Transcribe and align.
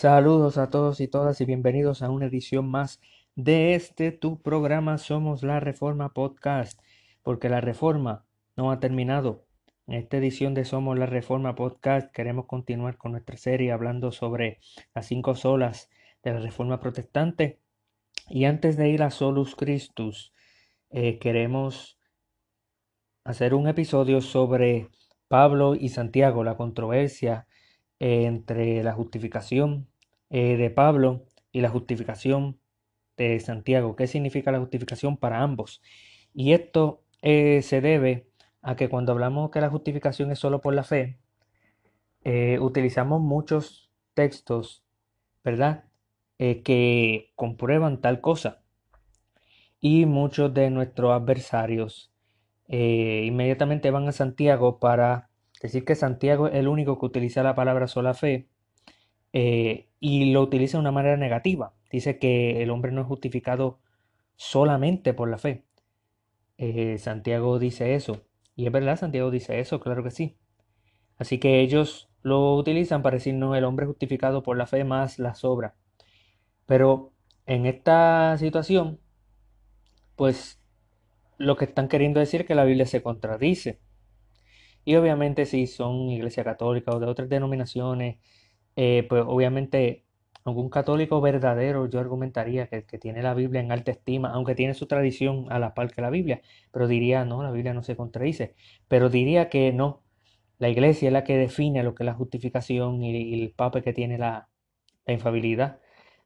Saludos 0.00 0.58
a 0.58 0.70
todos 0.70 1.00
y 1.00 1.08
todas 1.08 1.40
y 1.40 1.44
bienvenidos 1.44 2.02
a 2.02 2.10
una 2.10 2.26
edición 2.26 2.70
más 2.70 3.00
de 3.34 3.74
este 3.74 4.12
tu 4.12 4.40
programa 4.40 4.96
Somos 4.96 5.42
la 5.42 5.58
Reforma 5.58 6.14
Podcast, 6.14 6.80
porque 7.24 7.48
la 7.48 7.60
reforma 7.60 8.24
no 8.54 8.70
ha 8.70 8.78
terminado. 8.78 9.44
En 9.88 9.94
esta 9.94 10.18
edición 10.18 10.54
de 10.54 10.64
Somos 10.64 10.96
la 10.96 11.06
Reforma 11.06 11.56
Podcast 11.56 12.12
queremos 12.12 12.46
continuar 12.46 12.96
con 12.96 13.10
nuestra 13.10 13.36
serie 13.36 13.72
hablando 13.72 14.12
sobre 14.12 14.60
las 14.94 15.06
cinco 15.06 15.34
solas 15.34 15.90
de 16.22 16.32
la 16.32 16.38
Reforma 16.38 16.78
Protestante. 16.78 17.58
Y 18.28 18.44
antes 18.44 18.76
de 18.76 18.90
ir 18.90 19.02
a 19.02 19.10
Solus 19.10 19.56
Christus, 19.56 20.32
eh, 20.90 21.18
queremos 21.18 21.98
hacer 23.24 23.52
un 23.52 23.66
episodio 23.66 24.20
sobre 24.20 24.90
Pablo 25.26 25.74
y 25.74 25.88
Santiago, 25.88 26.44
la 26.44 26.56
controversia 26.56 27.48
entre 27.98 28.82
la 28.82 28.92
justificación 28.92 29.87
eh, 30.30 30.56
de 30.56 30.70
Pablo 30.70 31.24
y 31.52 31.60
la 31.60 31.68
justificación 31.70 32.58
de 33.16 33.40
Santiago. 33.40 33.96
¿Qué 33.96 34.06
significa 34.06 34.52
la 34.52 34.60
justificación 34.60 35.16
para 35.16 35.42
ambos? 35.42 35.82
Y 36.34 36.52
esto 36.52 37.02
eh, 37.22 37.62
se 37.62 37.80
debe 37.80 38.28
a 38.62 38.76
que 38.76 38.88
cuando 38.88 39.12
hablamos 39.12 39.50
que 39.50 39.60
la 39.60 39.70
justificación 39.70 40.30
es 40.30 40.38
solo 40.38 40.60
por 40.60 40.74
la 40.74 40.84
fe, 40.84 41.18
eh, 42.24 42.58
utilizamos 42.60 43.20
muchos 43.20 43.90
textos, 44.14 44.84
¿verdad? 45.44 45.84
que 46.38 47.32
comprueban 47.34 48.00
tal 48.00 48.20
cosa. 48.20 48.62
Y 49.80 50.06
muchos 50.06 50.54
de 50.54 50.70
nuestros 50.70 51.10
adversarios 51.12 52.12
inmediatamente 52.68 53.90
van 53.90 54.06
a 54.06 54.12
Santiago 54.12 54.78
para 54.78 55.28
Decir 55.60 55.84
que 55.84 55.94
Santiago 55.94 56.46
es 56.46 56.54
el 56.54 56.68
único 56.68 56.98
que 56.98 57.06
utiliza 57.06 57.42
la 57.42 57.54
palabra 57.54 57.88
sola 57.88 58.14
fe 58.14 58.48
y 60.00 60.32
lo 60.32 60.42
utiliza 60.42 60.78
de 60.78 60.82
una 60.82 60.92
manera 60.92 61.16
negativa. 61.16 61.74
Dice 61.90 62.18
que 62.18 62.62
el 62.62 62.70
hombre 62.70 62.92
no 62.92 63.02
es 63.02 63.06
justificado 63.06 63.80
solamente 64.36 65.14
por 65.14 65.28
la 65.28 65.38
fe. 65.38 65.64
Eh, 66.58 66.98
Santiago 66.98 67.58
dice 67.58 67.94
eso. 67.94 68.22
Y 68.54 68.66
es 68.66 68.72
verdad, 68.72 68.96
Santiago 68.96 69.30
dice 69.30 69.60
eso, 69.60 69.80
claro 69.80 70.02
que 70.02 70.10
sí. 70.10 70.36
Así 71.16 71.38
que 71.38 71.60
ellos 71.60 72.10
lo 72.22 72.56
utilizan 72.56 73.02
para 73.02 73.16
decir 73.16 73.34
no, 73.34 73.54
el 73.54 73.64
hombre 73.64 73.86
justificado 73.86 74.42
por 74.42 74.56
la 74.56 74.66
fe 74.66 74.84
más 74.84 75.18
la 75.18 75.34
sobra. 75.34 75.76
Pero 76.66 77.12
en 77.46 77.66
esta 77.66 78.36
situación, 78.38 79.00
pues 80.16 80.60
lo 81.38 81.56
que 81.56 81.64
están 81.66 81.88
queriendo 81.88 82.20
decir 82.20 82.42
es 82.42 82.46
que 82.46 82.54
la 82.54 82.64
Biblia 82.64 82.86
se 82.86 83.02
contradice. 83.02 83.80
Y 84.84 84.96
obviamente 84.96 85.46
si 85.46 85.66
son 85.66 86.10
iglesia 86.10 86.44
católica 86.44 86.92
o 86.92 87.00
de 87.00 87.06
otras 87.06 87.28
denominaciones, 87.28 88.18
eh, 88.80 89.04
pues 89.08 89.24
obviamente 89.26 90.04
algún 90.44 90.70
católico 90.70 91.20
verdadero 91.20 91.86
yo 91.86 91.98
argumentaría 91.98 92.68
que, 92.68 92.84
que 92.84 92.96
tiene 92.96 93.22
la 93.24 93.34
Biblia 93.34 93.60
en 93.60 93.72
alta 93.72 93.90
estima, 93.90 94.30
aunque 94.32 94.54
tiene 94.54 94.74
su 94.74 94.86
tradición 94.86 95.46
a 95.50 95.58
la 95.58 95.74
par 95.74 95.92
que 95.92 96.00
la 96.00 96.10
Biblia, 96.10 96.42
pero 96.70 96.86
diría, 96.86 97.24
no, 97.24 97.42
la 97.42 97.50
Biblia 97.50 97.74
no 97.74 97.82
se 97.82 97.96
contradice, 97.96 98.54
pero 98.86 99.10
diría 99.10 99.48
que 99.48 99.72
no, 99.72 100.04
la 100.58 100.68
iglesia 100.68 101.08
es 101.08 101.12
la 101.12 101.24
que 101.24 101.36
define 101.36 101.82
lo 101.82 101.96
que 101.96 102.04
es 102.04 102.06
la 102.06 102.14
justificación 102.14 103.02
y, 103.02 103.42
el 103.42 103.50
Papa 103.50 103.82
que 103.82 103.92
tiene 103.92 104.16
la, 104.16 104.48
infabilidad 105.08 105.80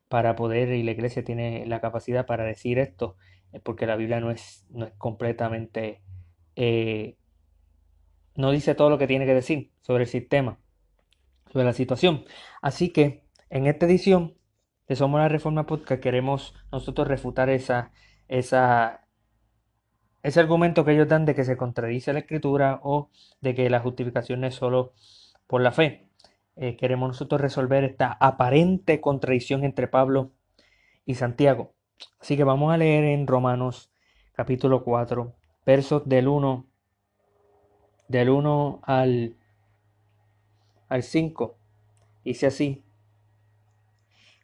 para 0.08 0.36
poder, 0.36 0.68
y 0.70 0.82
la 0.82 0.90
iglesia 0.92 1.24
tiene 1.24 1.64
la 1.66 1.80
capacidad 1.80 2.26
para 2.26 2.44
decir 2.44 2.78
esto, 2.78 3.16
eh, 3.52 3.60
porque 3.60 3.86
la 3.86 3.96
Biblia 3.96 4.20
no 4.20 4.30
es, 4.30 4.66
no 4.70 4.84
es 4.86 4.92
completamente 4.98 6.02
eh, 6.56 7.16
no 8.36 8.50
dice 8.50 8.74
todo 8.74 8.90
lo 8.90 8.98
que 8.98 9.06
tiene 9.06 9.26
que 9.26 9.34
decir 9.34 9.70
sobre 9.80 10.04
el 10.04 10.08
sistema, 10.08 10.58
sobre 11.52 11.64
la 11.64 11.72
situación. 11.72 12.24
Así 12.60 12.90
que 12.90 13.24
en 13.50 13.66
esta 13.66 13.86
edición 13.86 14.34
de 14.88 14.96
Somos 14.96 15.20
la 15.20 15.28
Reforma 15.28 15.66
Podcast 15.66 16.02
queremos 16.02 16.54
nosotros 16.70 17.06
refutar 17.06 17.50
esa, 17.50 17.92
esa, 18.28 19.06
ese 20.22 20.40
argumento 20.40 20.84
que 20.84 20.92
ellos 20.92 21.08
dan 21.08 21.24
de 21.24 21.34
que 21.34 21.44
se 21.44 21.56
contradice 21.56 22.12
la 22.12 22.20
escritura 22.20 22.80
o 22.82 23.10
de 23.40 23.54
que 23.54 23.68
la 23.70 23.80
justificación 23.80 24.44
es 24.44 24.54
solo 24.54 24.94
por 25.46 25.60
la 25.60 25.72
fe. 25.72 26.08
Eh, 26.56 26.76
queremos 26.76 27.08
nosotros 27.08 27.40
resolver 27.40 27.84
esta 27.84 28.12
aparente 28.12 29.00
contradicción 29.00 29.64
entre 29.64 29.88
Pablo 29.88 30.32
y 31.04 31.14
Santiago. 31.14 31.74
Así 32.20 32.36
que 32.36 32.44
vamos 32.44 32.72
a 32.72 32.76
leer 32.76 33.04
en 33.04 33.26
Romanos 33.26 33.92
capítulo 34.32 34.82
4, 34.84 35.34
versos 35.66 36.02
del 36.06 36.28
1 36.28 36.66
del 38.08 38.28
1 38.28 38.80
al, 38.82 39.36
al 40.92 41.02
5. 41.02 41.56
Dice 42.22 42.46
así. 42.46 42.84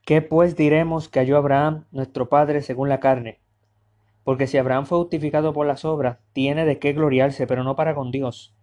¿Qué 0.06 0.22
pues 0.22 0.56
diremos 0.56 1.10
que 1.10 1.18
halló 1.18 1.36
Abraham, 1.36 1.84
nuestro 1.90 2.30
padre, 2.30 2.62
según 2.62 2.88
la 2.88 3.00
carne? 3.00 3.38
Porque 4.24 4.46
si 4.46 4.56
Abraham 4.56 4.86
fue 4.86 4.98
justificado 4.98 5.52
por 5.52 5.66
las 5.66 5.84
obras, 5.84 6.18
tiene 6.32 6.64
de 6.64 6.78
qué 6.78 6.94
gloriarse, 6.94 7.46
pero 7.46 7.64
no 7.64 7.76
para 7.76 7.94
con 7.94 8.10
Dios. 8.10 8.54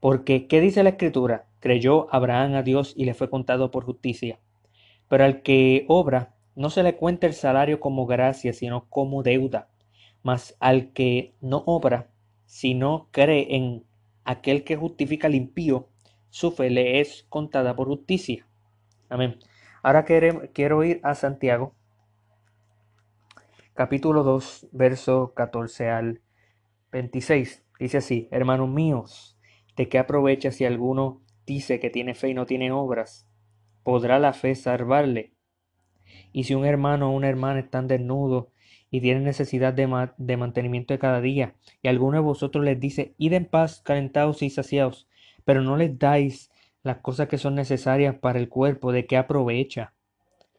Porque, 0.00 0.48
¿qué 0.48 0.60
dice 0.60 0.82
la 0.82 0.90
Escritura? 0.90 1.46
Creyó 1.60 2.12
Abraham 2.12 2.56
a 2.56 2.62
Dios 2.62 2.94
y 2.96 3.04
le 3.04 3.14
fue 3.14 3.30
contado 3.30 3.70
por 3.70 3.84
justicia. 3.84 4.40
Pero 5.08 5.24
al 5.24 5.42
que 5.42 5.84
obra, 5.86 6.34
no 6.56 6.68
se 6.68 6.82
le 6.82 6.96
cuenta 6.96 7.28
el 7.28 7.34
salario 7.34 7.78
como 7.78 8.06
gracia, 8.06 8.52
sino 8.52 8.86
como 8.88 9.22
deuda. 9.22 9.68
Mas 10.24 10.56
al 10.58 10.92
que 10.92 11.32
no 11.40 11.62
obra, 11.66 12.08
si 12.46 12.74
no 12.74 13.06
cree 13.12 13.54
en 13.54 13.84
aquel 14.24 14.64
que 14.64 14.74
justifica 14.74 15.28
al 15.28 15.36
impío, 15.36 15.88
su 16.34 16.50
fe 16.50 16.68
le 16.68 16.98
es 16.98 17.26
contada 17.28 17.76
por 17.76 17.86
justicia. 17.86 18.44
Amén. 19.08 19.38
Ahora 19.84 20.04
quiero 20.04 20.82
ir 20.82 20.98
a 21.04 21.14
Santiago, 21.14 21.76
capítulo 23.72 24.24
2, 24.24 24.66
verso 24.72 25.32
14 25.36 25.90
al 25.90 26.22
26. 26.90 27.64
Dice 27.78 27.98
así, 27.98 28.28
hermanos 28.32 28.68
míos, 28.68 29.38
¿de 29.76 29.88
qué 29.88 30.00
aprovecha 30.00 30.50
si 30.50 30.64
alguno 30.64 31.22
dice 31.46 31.78
que 31.78 31.88
tiene 31.88 32.16
fe 32.16 32.30
y 32.30 32.34
no 32.34 32.46
tiene 32.46 32.72
obras? 32.72 33.28
¿Podrá 33.84 34.18
la 34.18 34.32
fe 34.32 34.56
salvarle? 34.56 35.34
Y 36.32 36.42
si 36.44 36.56
un 36.56 36.64
hermano 36.64 37.10
o 37.10 37.14
una 37.14 37.28
hermana 37.28 37.60
están 37.60 37.86
desnudos 37.86 38.46
y 38.90 39.00
tienen 39.00 39.22
necesidad 39.22 39.72
de, 39.72 39.86
mantenimiento 40.36 40.94
de 40.94 40.98
cada 40.98 41.20
día, 41.20 41.54
y 41.80 41.86
alguno 41.86 42.16
de 42.16 42.24
vosotros 42.24 42.64
les 42.64 42.80
dice, 42.80 43.14
id 43.18 43.34
en 43.34 43.46
paz, 43.46 43.82
calentados 43.82 44.42
y 44.42 44.50
saciados, 44.50 45.06
pero 45.44 45.62
no 45.62 45.76
les 45.76 45.98
dais 45.98 46.50
las 46.82 46.98
cosas 46.98 47.28
que 47.28 47.38
son 47.38 47.54
necesarias 47.54 48.16
para 48.16 48.38
el 48.38 48.48
cuerpo, 48.48 48.92
¿de 48.92 49.06
qué 49.06 49.16
aprovecha? 49.16 49.94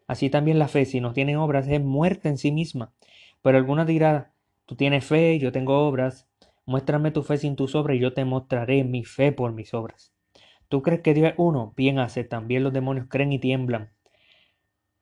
Así 0.08 0.30
también 0.30 0.60
la 0.60 0.68
fe, 0.68 0.86
si 0.86 1.02
no 1.02 1.14
tiene 1.14 1.38
obras, 1.38 1.68
es 1.68 1.82
muerta 1.82 2.30
en 2.30 2.38
sí 2.38 2.52
misma. 2.52 2.92
Pero 3.42 3.58
alguna 3.58 3.86
dirá, 3.86 4.32
tú 4.66 4.76
tienes 4.76 5.06
fe, 5.06 5.38
yo 5.40 5.52
tengo 5.52 5.88
obras, 5.88 6.28
muéstrame 6.66 7.12
tu 7.12 7.24
fe 7.24 7.38
sin 7.38 7.56
tus 7.56 7.76
obras 7.76 7.98
y 7.98 8.00
yo 8.00 8.14
te 8.14 8.26
mostraré 8.26 8.84
mi 8.84 9.04
fe 9.04 9.32
por 9.32 9.54
mis 9.54 9.74
obras. 9.74 10.14
¿Tú 10.68 10.82
crees 10.82 11.02
que 11.02 11.14
Dios 11.14 11.30
es 11.30 11.36
uno? 11.38 11.74
Bien 11.76 12.00
hace, 12.00 12.24
también 12.24 12.64
los 12.64 12.74
demonios 12.74 13.08
creen 13.10 13.32
y 13.32 13.40
tiemblan. 13.40 13.92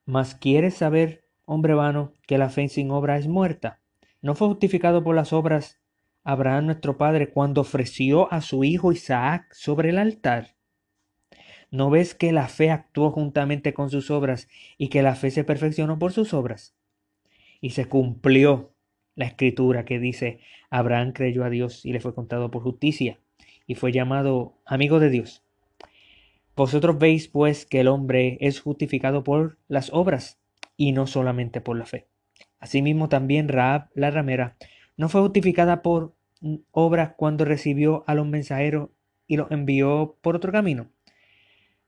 Mas 0.05 0.35
quieres 0.35 0.73
saber 0.75 1.23
hombre 1.45 1.73
vano, 1.73 2.13
que 2.27 2.37
la 2.37 2.49
fe 2.49 2.67
sin 2.69 2.91
obra 2.91 3.17
es 3.17 3.27
muerta. 3.27 3.79
¿No 4.21 4.35
fue 4.35 4.47
justificado 4.47 5.03
por 5.03 5.15
las 5.15 5.33
obras 5.33 5.81
Abraham 6.23 6.67
nuestro 6.67 6.97
padre 6.97 7.29
cuando 7.29 7.61
ofreció 7.61 8.31
a 8.31 8.41
su 8.41 8.63
hijo 8.63 8.91
Isaac 8.91 9.53
sobre 9.53 9.89
el 9.89 9.97
altar? 9.97 10.55
¿No 11.69 11.89
ves 11.89 12.13
que 12.15 12.31
la 12.31 12.47
fe 12.47 12.69
actuó 12.69 13.11
juntamente 13.11 13.73
con 13.73 13.89
sus 13.89 14.11
obras 14.11 14.47
y 14.77 14.89
que 14.89 15.01
la 15.01 15.15
fe 15.15 15.31
se 15.31 15.43
perfeccionó 15.43 15.99
por 15.99 16.13
sus 16.13 16.33
obras? 16.33 16.75
Y 17.61 17.71
se 17.71 17.85
cumplió 17.85 18.73
la 19.15 19.25
escritura 19.25 19.85
que 19.85 19.99
dice, 19.99 20.39
Abraham 20.69 21.13
creyó 21.13 21.43
a 21.43 21.49
Dios 21.49 21.85
y 21.85 21.93
le 21.93 21.99
fue 21.99 22.13
contado 22.13 22.51
por 22.51 22.63
justicia 22.63 23.19
y 23.65 23.75
fue 23.75 23.91
llamado 23.91 24.57
amigo 24.65 24.99
de 24.99 25.09
Dios. 25.09 25.43
Vosotros 26.55 26.99
veis 26.99 27.27
pues 27.27 27.65
que 27.65 27.79
el 27.79 27.87
hombre 27.87 28.37
es 28.39 28.59
justificado 28.59 29.23
por 29.23 29.57
las 29.67 29.91
obras 29.91 30.39
y 30.77 30.91
no 30.91 31.07
solamente 31.07 31.61
por 31.61 31.77
la 31.77 31.85
fe. 31.85 32.07
Asimismo 32.59 33.09
también 33.09 33.49
Raab 33.49 33.89
la 33.95 34.11
ramera 34.11 34.55
no 34.97 35.09
fue 35.09 35.21
justificada 35.21 35.81
por 35.81 36.15
obras 36.71 37.13
cuando 37.15 37.45
recibió 37.45 38.03
a 38.07 38.15
los 38.15 38.27
mensajeros 38.27 38.89
y 39.27 39.37
los 39.37 39.51
envió 39.51 40.17
por 40.21 40.35
otro 40.35 40.51
camino. 40.51 40.89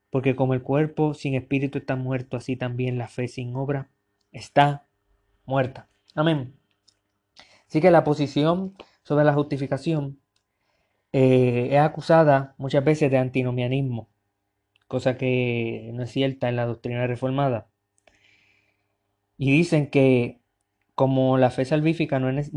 Porque 0.09 0.35
como 0.35 0.53
el 0.53 0.61
cuerpo 0.61 1.13
sin 1.13 1.35
espíritu 1.35 1.77
está 1.77 1.95
muerto, 1.95 2.37
así 2.37 2.55
también 2.55 2.97
la 2.97 3.07
fe 3.07 3.27
sin 3.27 3.55
obra 3.55 3.89
está 4.31 4.87
muerta. 5.45 5.89
Amén. 6.13 6.53
Así 7.67 7.81
que 7.81 7.91
la 7.91 8.03
posición 8.03 8.75
sobre 9.03 9.25
la 9.25 9.33
justificación 9.33 10.19
eh, 11.11 11.69
es 11.71 11.79
acusada 11.79 12.55
muchas 12.57 12.83
veces 12.83 13.11
de 13.11 13.17
antinomianismo, 13.17 14.09
cosa 14.87 15.17
que 15.17 15.91
no 15.93 16.03
es 16.03 16.11
cierta 16.11 16.49
en 16.49 16.55
la 16.55 16.65
doctrina 16.65 17.05
reformada. 17.07 17.67
Y 19.37 19.51
dicen 19.51 19.89
que 19.89 20.39
como 20.95 21.37
la 21.37 21.51
fe 21.51 21.65
salvífica 21.65 22.19
no 22.19 22.29
es 22.29 22.51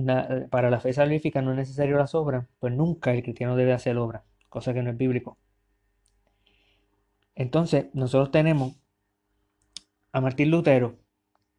para 0.50 0.70
la 0.70 0.80
fe 0.80 0.92
salvífica 0.92 1.42
no 1.42 1.50
es 1.52 1.56
necesario 1.58 1.98
las 1.98 2.14
obras, 2.14 2.46
pues 2.60 2.72
nunca 2.72 3.12
el 3.12 3.22
cristiano 3.22 3.56
debe 3.56 3.72
hacer 3.72 3.98
obra, 3.98 4.24
cosa 4.48 4.72
que 4.72 4.82
no 4.82 4.90
es 4.90 4.96
bíblico. 4.96 5.38
Entonces, 7.34 7.86
nosotros 7.94 8.30
tenemos 8.32 8.74
a 10.12 10.20
Martín 10.20 10.50
Lutero, 10.50 10.98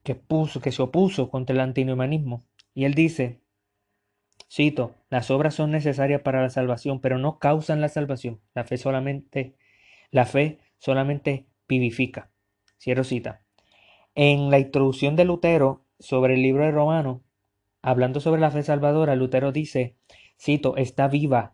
que, 0.04 0.16
puso, 0.16 0.62
que 0.62 0.72
se 0.72 0.82
opuso 0.82 1.30
contra 1.30 1.54
el 1.54 1.62
antinomianismo. 1.62 2.46
Y 2.74 2.86
él 2.86 2.94
dice, 2.94 3.42
cito, 4.52 4.96
las 5.10 5.32
obras 5.32 5.56
son 5.56 5.72
necesarias 5.72 6.22
para 6.22 6.42
la 6.42 6.50
salvación, 6.50 7.00
pero 7.00 7.18
no 7.18 7.40
causan 7.40 7.82
la 7.82 7.90
salvación. 7.90 8.42
La 8.54 8.64
fe 8.64 8.78
solamente, 8.78 9.56
la 10.12 10.26
fe 10.26 10.60
solamente 10.80 11.48
vivifica. 11.68 12.32
Cierro 12.78 13.04
cita. 13.04 13.44
En 14.16 14.50
la 14.50 14.60
introducción 14.60 15.16
de 15.16 15.26
Lutero 15.26 15.86
sobre 16.00 16.36
el 16.36 16.42
libro 16.42 16.64
de 16.64 16.72
Romano, 16.72 17.24
hablando 17.82 18.20
sobre 18.20 18.42
la 18.42 18.52
fe 18.52 18.64
salvadora, 18.64 19.16
Lutero 19.16 19.52
dice, 19.52 19.96
cito, 20.40 20.78
está 20.78 21.08
viva, 21.08 21.54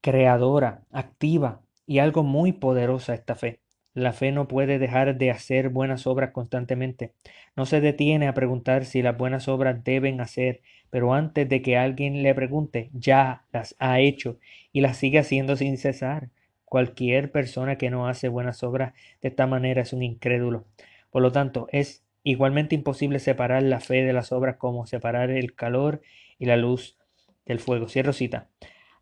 creadora, 0.00 0.84
activa 0.90 1.62
y 1.86 1.98
algo 1.98 2.22
muy 2.22 2.52
poderosa 2.52 3.14
esta 3.14 3.34
fe. 3.34 3.60
La 3.92 4.12
fe 4.12 4.30
no 4.30 4.46
puede 4.46 4.78
dejar 4.78 5.18
de 5.18 5.32
hacer 5.32 5.68
buenas 5.68 6.06
obras 6.06 6.30
constantemente. 6.30 7.12
No 7.56 7.66
se 7.66 7.80
detiene 7.80 8.28
a 8.28 8.34
preguntar 8.34 8.84
si 8.84 9.02
las 9.02 9.18
buenas 9.18 9.48
obras 9.48 9.82
deben 9.82 10.20
hacer, 10.20 10.60
pero 10.90 11.12
antes 11.12 11.48
de 11.48 11.60
que 11.60 11.76
alguien 11.76 12.22
le 12.22 12.34
pregunte, 12.34 12.90
ya 12.92 13.44
las 13.52 13.74
ha 13.80 13.98
hecho 13.98 14.38
y 14.72 14.80
las 14.80 14.96
sigue 14.96 15.18
haciendo 15.18 15.56
sin 15.56 15.76
cesar. 15.76 16.30
Cualquier 16.64 17.32
persona 17.32 17.76
que 17.78 17.90
no 17.90 18.06
hace 18.06 18.28
buenas 18.28 18.62
obras 18.62 18.94
de 19.20 19.28
esta 19.28 19.48
manera 19.48 19.82
es 19.82 19.92
un 19.92 20.04
incrédulo. 20.04 20.66
Por 21.10 21.22
lo 21.22 21.32
tanto, 21.32 21.66
es 21.72 22.04
igualmente 22.22 22.74
imposible 22.74 23.18
separar 23.18 23.62
la 23.62 23.80
fe 23.80 24.04
de 24.04 24.12
las 24.12 24.32
obras 24.32 24.56
como 24.56 24.86
separar 24.86 25.30
el 25.30 25.54
calor 25.54 26.02
y 26.38 26.46
la 26.46 26.56
luz 26.56 26.98
del 27.46 27.60
fuego. 27.60 27.88
Cierro 27.88 28.12
cita. 28.12 28.48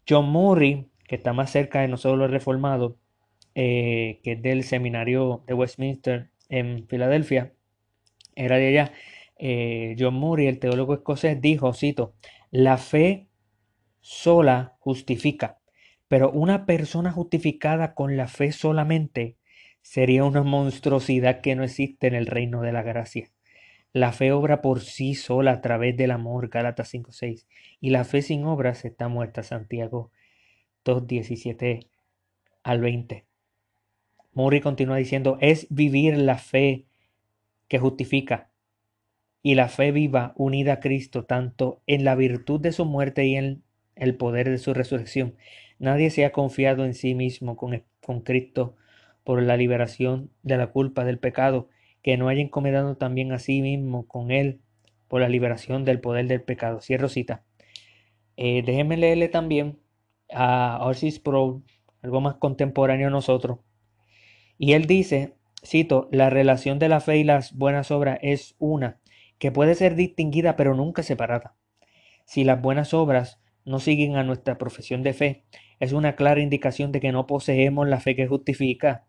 John 0.09 0.31
Murray, 0.31 0.89
que 1.07 1.17
está 1.17 1.33
más 1.33 1.51
cerca 1.51 1.81
de 1.81 1.89
nosotros 1.89 2.19
los 2.19 2.31
reformados, 2.31 2.95
eh, 3.55 4.21
que 4.23 4.33
es 4.33 4.43
del 4.43 4.63
seminario 4.65 5.43
de 5.47 5.55
Westminster 5.55 6.31
en 6.49 6.87
Filadelfia, 6.87 7.53
era 8.37 8.57
de 8.57 8.69
allá. 8.69 8.93
Eh, 9.39 9.97
John 9.99 10.15
Murray, 10.15 10.47
el 10.47 10.59
teólogo 10.59 10.95
escocés, 10.95 11.41
dijo, 11.41 11.73
cito, 11.73 12.15
la 12.51 12.79
fe 12.79 13.29
sola 14.01 14.77
justifica, 14.79 15.59
pero 16.07 16.31
una 16.31 16.67
persona 16.67 17.13
justificada 17.13 17.95
con 17.95 18.17
la 18.17 18.29
fe 18.29 18.53
solamente 18.53 19.38
sería 19.89 20.23
una 20.25 20.43
monstruosidad 20.43 21.41
que 21.41 21.57
no 21.57 21.65
existe 21.65 22.09
en 22.09 22.15
el 22.15 22.27
reino 22.27 22.61
de 22.61 22.73
la 22.73 22.83
gracia. 22.83 23.31
La 23.95 24.13
fe 24.13 24.33
obra 24.33 24.61
por 24.61 24.83
sí 24.83 25.15
sola 25.15 25.53
a 25.53 25.61
través 25.63 25.97
del 25.97 26.11
amor, 26.11 26.51
Gálatas 26.51 26.93
5.6, 26.93 27.47
y 27.81 27.89
la 27.89 28.05
fe 28.05 28.21
sin 28.21 28.45
obras 28.45 28.85
está 28.85 29.09
muerta, 29.09 29.43
Santiago 29.43 30.11
2.17 30.85 31.89
al 32.65 32.81
20. 32.83 33.25
Murray 34.35 34.61
continúa 34.61 34.99
diciendo, 34.99 35.39
es 35.41 35.67
vivir 35.71 36.19
la 36.19 36.37
fe 36.37 36.85
que 37.67 37.79
justifica 37.79 38.51
y 39.43 39.55
la 39.55 39.71
fe 39.71 39.91
viva 39.91 40.35
unida 40.37 40.75
a 40.75 40.81
Cristo 40.81 41.25
tanto 41.25 41.81
en 41.87 42.05
la 42.05 42.15
virtud 42.15 42.61
de 42.61 42.73
su 42.73 42.85
muerte 42.85 43.27
y 43.27 43.37
en 43.37 43.63
el 43.97 44.17
poder 44.17 44.51
de 44.51 44.59
su 44.59 44.75
resurrección. 44.75 45.37
Nadie 45.79 46.11
se 46.11 46.27
ha 46.27 46.33
confiado 46.33 46.85
en 46.85 46.93
sí 46.93 47.15
mismo 47.15 47.57
con, 47.57 47.83
con 48.03 48.21
Cristo 48.21 48.77
por 49.29 49.43
la 49.43 49.59
liberación 49.59 50.31
de 50.43 50.57
la 50.57 50.69
culpa 50.69 51.05
del 51.05 51.19
pecado, 51.19 51.69
que 52.01 52.17
no 52.17 52.29
haya 52.29 52.41
encomendado 52.41 52.97
también 52.97 53.31
a 53.33 53.39
sí 53.39 53.61
mismo 53.61 54.09
con 54.09 54.31
él 54.31 54.63
por 55.07 55.21
la 55.21 55.29
liberación 55.29 55.85
del 55.85 56.01
poder 56.01 56.29
del 56.29 56.41
pecado. 56.41 56.81
Cierro 56.81 57.11
cita. 57.11 57.45
Eh, 58.39 58.63
leerle 58.63 59.29
también 59.29 59.81
a 60.33 60.79
Orsis 60.81 61.19
Pro, 61.19 61.63
algo 62.01 62.23
más 62.23 62.37
contemporáneo 62.37 63.09
a 63.09 63.11
nosotros, 63.11 63.59
y 64.57 64.73
él 64.73 64.87
dice, 64.87 65.35
cito, 65.63 66.09
la 66.11 66.31
relación 66.31 66.79
de 66.79 66.89
la 66.89 67.01
fe 67.01 67.19
y 67.19 67.25
las 67.25 67.55
buenas 67.55 67.91
obras 67.91 68.19
es 68.23 68.57
una, 68.59 68.99
que 69.39 69.53
puede 69.53 69.75
ser 69.75 69.95
distinguida 69.95 70.57
pero 70.57 70.75
nunca 70.75 71.03
separada. 71.03 71.55
Si 72.25 72.45
las 72.45 72.63
buenas 72.63 72.95
obras 72.95 73.43
no 73.67 73.79
siguen 73.79 74.17
a 74.17 74.25
nuestra 74.25 74.57
profesión 74.57 75.03
de 75.03 75.13
fe, 75.13 75.45
es 75.81 75.93
una 75.93 76.17
clara 76.17 76.41
indicación 76.41 76.93
de 76.93 77.01
que 77.01 77.13
no 77.13 77.27
poseemos 77.27 77.87
la 77.87 78.01
fe 78.01 78.17
que 78.17 78.27
justifica. 78.27 79.05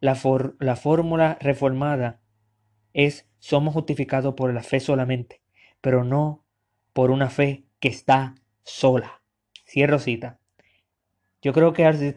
La, 0.00 0.18
la 0.58 0.76
fórmula 0.76 1.38
reformada 1.40 2.20
es 2.92 3.28
somos 3.38 3.74
justificados 3.74 4.34
por 4.34 4.52
la 4.52 4.62
fe 4.62 4.80
solamente, 4.80 5.42
pero 5.80 6.04
no 6.04 6.44
por 6.92 7.10
una 7.10 7.30
fe 7.30 7.66
que 7.78 7.88
está 7.88 8.34
sola. 8.62 9.22
Cierro 9.66 9.98
cita. 9.98 10.40
Yo 11.42 11.52
creo 11.52 11.72
que 11.72 11.84
Arcis 11.84 12.16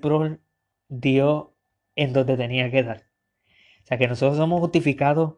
dio 0.88 1.56
en 1.96 2.14
donde 2.14 2.38
tenía 2.38 2.72
que 2.72 2.84
dar. 2.84 3.10
O 3.84 3.88
sea 3.88 3.98
que 3.98 4.08
nosotros 4.08 4.38
somos 4.38 4.60
justificados 4.60 5.36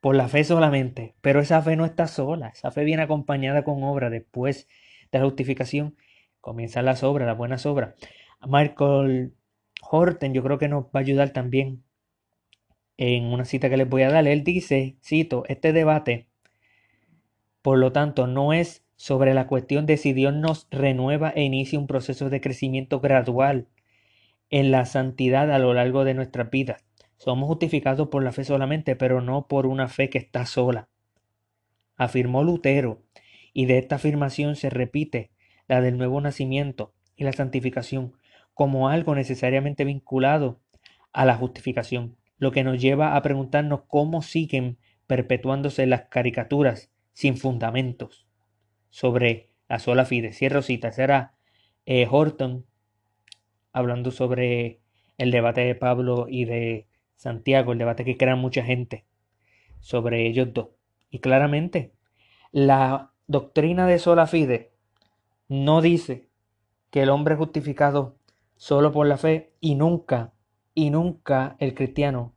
por 0.00 0.16
la 0.16 0.28
fe 0.28 0.44
solamente, 0.44 1.14
pero 1.20 1.40
esa 1.40 1.62
fe 1.62 1.76
no 1.76 1.84
está 1.84 2.06
sola, 2.06 2.48
esa 2.48 2.70
fe 2.70 2.84
viene 2.84 3.02
acompañada 3.02 3.64
con 3.64 3.82
obra. 3.84 4.10
Después 4.10 4.68
de 5.10 5.18
la 5.18 5.24
justificación 5.24 5.96
comienzan 6.40 6.84
las 6.84 7.02
obras, 7.02 7.26
las 7.26 7.36
buenas 7.36 7.66
obras. 7.66 7.94
Michael 8.46 9.34
Horten 9.82 10.32
yo 10.32 10.42
creo 10.42 10.58
que 10.58 10.68
nos 10.68 10.84
va 10.84 10.90
a 10.94 10.98
ayudar 11.00 11.30
también 11.30 11.82
en 12.96 13.24
una 13.24 13.44
cita 13.44 13.68
que 13.68 13.76
les 13.76 13.88
voy 13.88 14.02
a 14.02 14.10
dar. 14.10 14.26
Él 14.26 14.44
dice, 14.44 14.96
cito, 15.02 15.44
este 15.48 15.72
debate, 15.72 16.28
por 17.60 17.78
lo 17.78 17.92
tanto, 17.92 18.26
no 18.26 18.52
es 18.52 18.84
sobre 18.96 19.34
la 19.34 19.46
cuestión 19.46 19.84
de 19.86 19.96
si 19.96 20.12
Dios 20.12 20.32
nos 20.34 20.68
renueva 20.70 21.30
e 21.30 21.42
inicia 21.42 21.78
un 21.78 21.86
proceso 21.86 22.30
de 22.30 22.40
crecimiento 22.40 23.00
gradual 23.00 23.66
en 24.50 24.70
la 24.70 24.84
santidad 24.84 25.50
a 25.50 25.58
lo 25.58 25.74
largo 25.74 26.04
de 26.04 26.14
nuestra 26.14 26.44
vida. 26.44 26.78
Somos 27.16 27.48
justificados 27.48 28.08
por 28.08 28.22
la 28.22 28.32
fe 28.32 28.44
solamente, 28.44 28.96
pero 28.96 29.20
no 29.20 29.46
por 29.46 29.66
una 29.66 29.88
fe 29.88 30.08
que 30.08 30.18
está 30.18 30.46
sola. 30.46 30.88
Afirmó 31.96 32.44
Lutero, 32.44 33.02
y 33.52 33.66
de 33.66 33.78
esta 33.78 33.96
afirmación 33.96 34.56
se 34.56 34.70
repite 34.70 35.30
la 35.68 35.80
del 35.80 35.98
nuevo 35.98 36.20
nacimiento 36.20 36.94
y 37.16 37.24
la 37.24 37.32
santificación 37.32 38.14
como 38.54 38.88
algo 38.88 39.14
necesariamente 39.14 39.84
vinculado 39.84 40.60
a 41.12 41.24
la 41.24 41.36
justificación, 41.36 42.16
lo 42.38 42.52
que 42.52 42.64
nos 42.64 42.80
lleva 42.80 43.16
a 43.16 43.22
preguntarnos 43.22 43.82
cómo 43.86 44.22
siguen 44.22 44.78
perpetuándose 45.06 45.86
las 45.86 46.02
caricaturas 46.08 46.90
sin 47.12 47.36
fundamentos 47.36 48.26
sobre 48.90 49.50
la 49.68 49.78
sola 49.78 50.04
fide. 50.04 50.32
Cierro 50.32 50.62
cita, 50.62 50.92
será 50.92 51.34
eh, 51.86 52.06
Horton 52.10 52.66
hablando 53.72 54.10
sobre 54.10 54.80
el 55.18 55.30
debate 55.30 55.62
de 55.62 55.74
Pablo 55.74 56.26
y 56.28 56.44
de 56.44 56.86
Santiago, 57.16 57.72
el 57.72 57.78
debate 57.78 58.04
que 58.04 58.16
crea 58.16 58.36
mucha 58.36 58.62
gente 58.62 59.04
sobre 59.80 60.26
ellos 60.26 60.52
dos. 60.52 60.68
Y 61.10 61.20
claramente, 61.20 61.92
la 62.50 63.12
doctrina 63.26 63.86
de 63.86 63.98
sola 63.98 64.26
fide 64.26 64.72
no 65.48 65.80
dice 65.80 66.28
que 66.90 67.02
el 67.02 67.10
hombre 67.10 67.36
justificado 67.36 68.16
solo 68.62 68.92
por 68.92 69.08
la 69.08 69.16
fe 69.16 69.56
y 69.58 69.74
nunca, 69.74 70.34
y 70.72 70.90
nunca 70.90 71.56
el 71.58 71.74
cristiano 71.74 72.36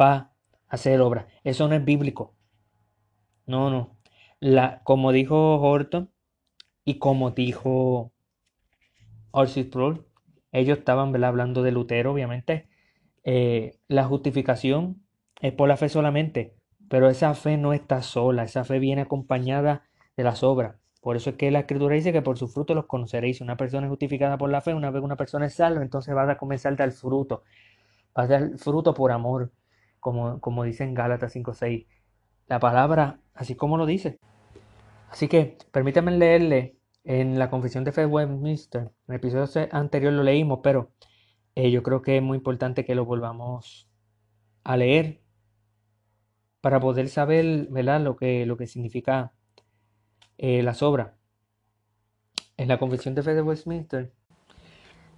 va 0.00 0.14
a 0.14 0.32
hacer 0.68 1.00
obra. 1.00 1.26
Eso 1.42 1.66
no 1.66 1.74
es 1.74 1.84
bíblico. 1.84 2.36
No, 3.44 3.68
no. 3.68 3.98
La, 4.38 4.84
como 4.84 5.10
dijo 5.10 5.60
Horton 5.60 6.12
y 6.84 7.00
como 7.00 7.32
dijo 7.32 8.12
Orsis 9.32 9.66
Proul, 9.66 10.06
ellos 10.52 10.78
estaban 10.78 11.12
hablando 11.24 11.64
de 11.64 11.72
Lutero, 11.72 12.12
obviamente. 12.12 12.68
Eh, 13.24 13.80
la 13.88 14.04
justificación 14.04 15.02
es 15.40 15.52
por 15.54 15.68
la 15.68 15.76
fe 15.76 15.88
solamente, 15.88 16.54
pero 16.88 17.10
esa 17.10 17.34
fe 17.34 17.56
no 17.56 17.72
está 17.72 18.02
sola, 18.02 18.44
esa 18.44 18.62
fe 18.62 18.78
viene 18.78 19.02
acompañada 19.02 19.88
de 20.16 20.22
las 20.22 20.44
obras. 20.44 20.76
Por 21.00 21.16
eso 21.16 21.30
es 21.30 21.36
que 21.36 21.50
la 21.50 21.60
escritura 21.60 21.94
dice 21.94 22.12
que 22.12 22.22
por 22.22 22.38
su 22.38 22.48
fruto 22.48 22.74
los 22.74 22.86
conoceréis. 22.86 23.40
Una 23.40 23.56
persona 23.56 23.86
es 23.86 23.90
justificada 23.90 24.36
por 24.38 24.50
la 24.50 24.60
fe, 24.60 24.74
una 24.74 24.90
vez 24.90 25.02
una 25.02 25.16
persona 25.16 25.46
es 25.46 25.54
salva, 25.54 25.82
entonces 25.82 26.14
va 26.14 26.30
a 26.30 26.38
comenzar 26.38 26.72
a 26.72 26.76
dar 26.76 26.92
fruto. 26.92 27.44
Va 28.18 28.24
a 28.24 28.26
dar 28.26 28.58
fruto 28.58 28.94
por 28.94 29.12
amor, 29.12 29.52
como, 30.00 30.40
como 30.40 30.64
dice 30.64 30.84
en 30.84 30.94
Gálatas 30.94 31.34
5.6. 31.36 31.86
La 32.48 32.58
palabra, 32.60 33.20
así 33.34 33.54
como 33.54 33.76
lo 33.76 33.86
dice. 33.86 34.18
Así 35.10 35.28
que 35.28 35.56
permítanme 35.72 36.12
leerle 36.12 36.76
en 37.04 37.38
la 37.38 37.50
Confesión 37.50 37.84
de 37.84 37.92
Fe 37.92 38.02
de 38.02 38.06
Westminster, 38.06 38.82
en 38.82 38.90
el 39.08 39.16
episodio 39.16 39.68
anterior 39.72 40.12
lo 40.12 40.22
leímos, 40.22 40.60
pero 40.62 40.92
eh, 41.54 41.70
yo 41.70 41.82
creo 41.82 42.02
que 42.02 42.18
es 42.18 42.22
muy 42.22 42.36
importante 42.36 42.84
que 42.84 42.94
lo 42.94 43.04
volvamos 43.06 43.88
a 44.64 44.76
leer 44.76 45.22
para 46.60 46.80
poder 46.80 47.08
saber 47.08 47.68
¿verdad? 47.70 48.00
Lo, 48.02 48.16
que, 48.16 48.44
lo 48.46 48.56
que 48.56 48.66
significa 48.66 49.32
eh, 50.38 50.62
la. 50.62 51.14
En 52.56 52.68
la 52.68 52.78
Confesión 52.78 53.14
de 53.14 53.22
Fe 53.22 53.34
de 53.34 53.42
Westminster 53.42 54.12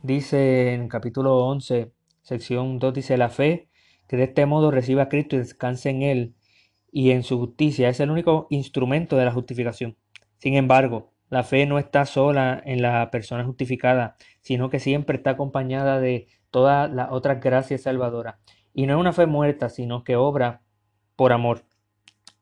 dice 0.02 0.74
en 0.74 0.88
capítulo 0.88 1.46
11, 1.46 1.92
sección 2.22 2.78
2, 2.78 2.94
dice 2.94 3.16
la 3.16 3.28
fe 3.28 3.68
que 4.08 4.16
de 4.16 4.24
este 4.24 4.46
modo 4.46 4.70
reciba 4.70 5.04
a 5.04 5.08
Cristo 5.08 5.36
y 5.36 5.40
descanse 5.40 5.90
en 5.90 6.02
Él 6.02 6.34
y 6.90 7.10
en 7.10 7.22
su 7.22 7.38
justicia 7.38 7.88
es 7.88 8.00
el 8.00 8.10
único 8.10 8.46
instrumento 8.50 9.16
de 9.16 9.24
la 9.24 9.32
justificación. 9.32 9.96
Sin 10.38 10.54
embargo, 10.54 11.12
la 11.28 11.44
fe 11.44 11.64
no 11.66 11.78
está 11.78 12.06
sola 12.06 12.60
en 12.64 12.82
la 12.82 13.10
persona 13.10 13.44
justificada, 13.44 14.16
sino 14.40 14.68
que 14.68 14.80
siempre 14.80 15.18
está 15.18 15.30
acompañada 15.30 16.00
de 16.00 16.26
todas 16.50 16.90
las 16.90 17.12
otras 17.12 17.40
gracias 17.40 17.82
salvadoras. 17.82 18.36
Y 18.74 18.86
no 18.86 18.94
es 18.94 19.00
una 19.00 19.12
fe 19.12 19.26
muerta, 19.26 19.68
sino 19.68 20.02
que 20.02 20.16
obra 20.16 20.62
por 21.14 21.32
amor. 21.32 21.64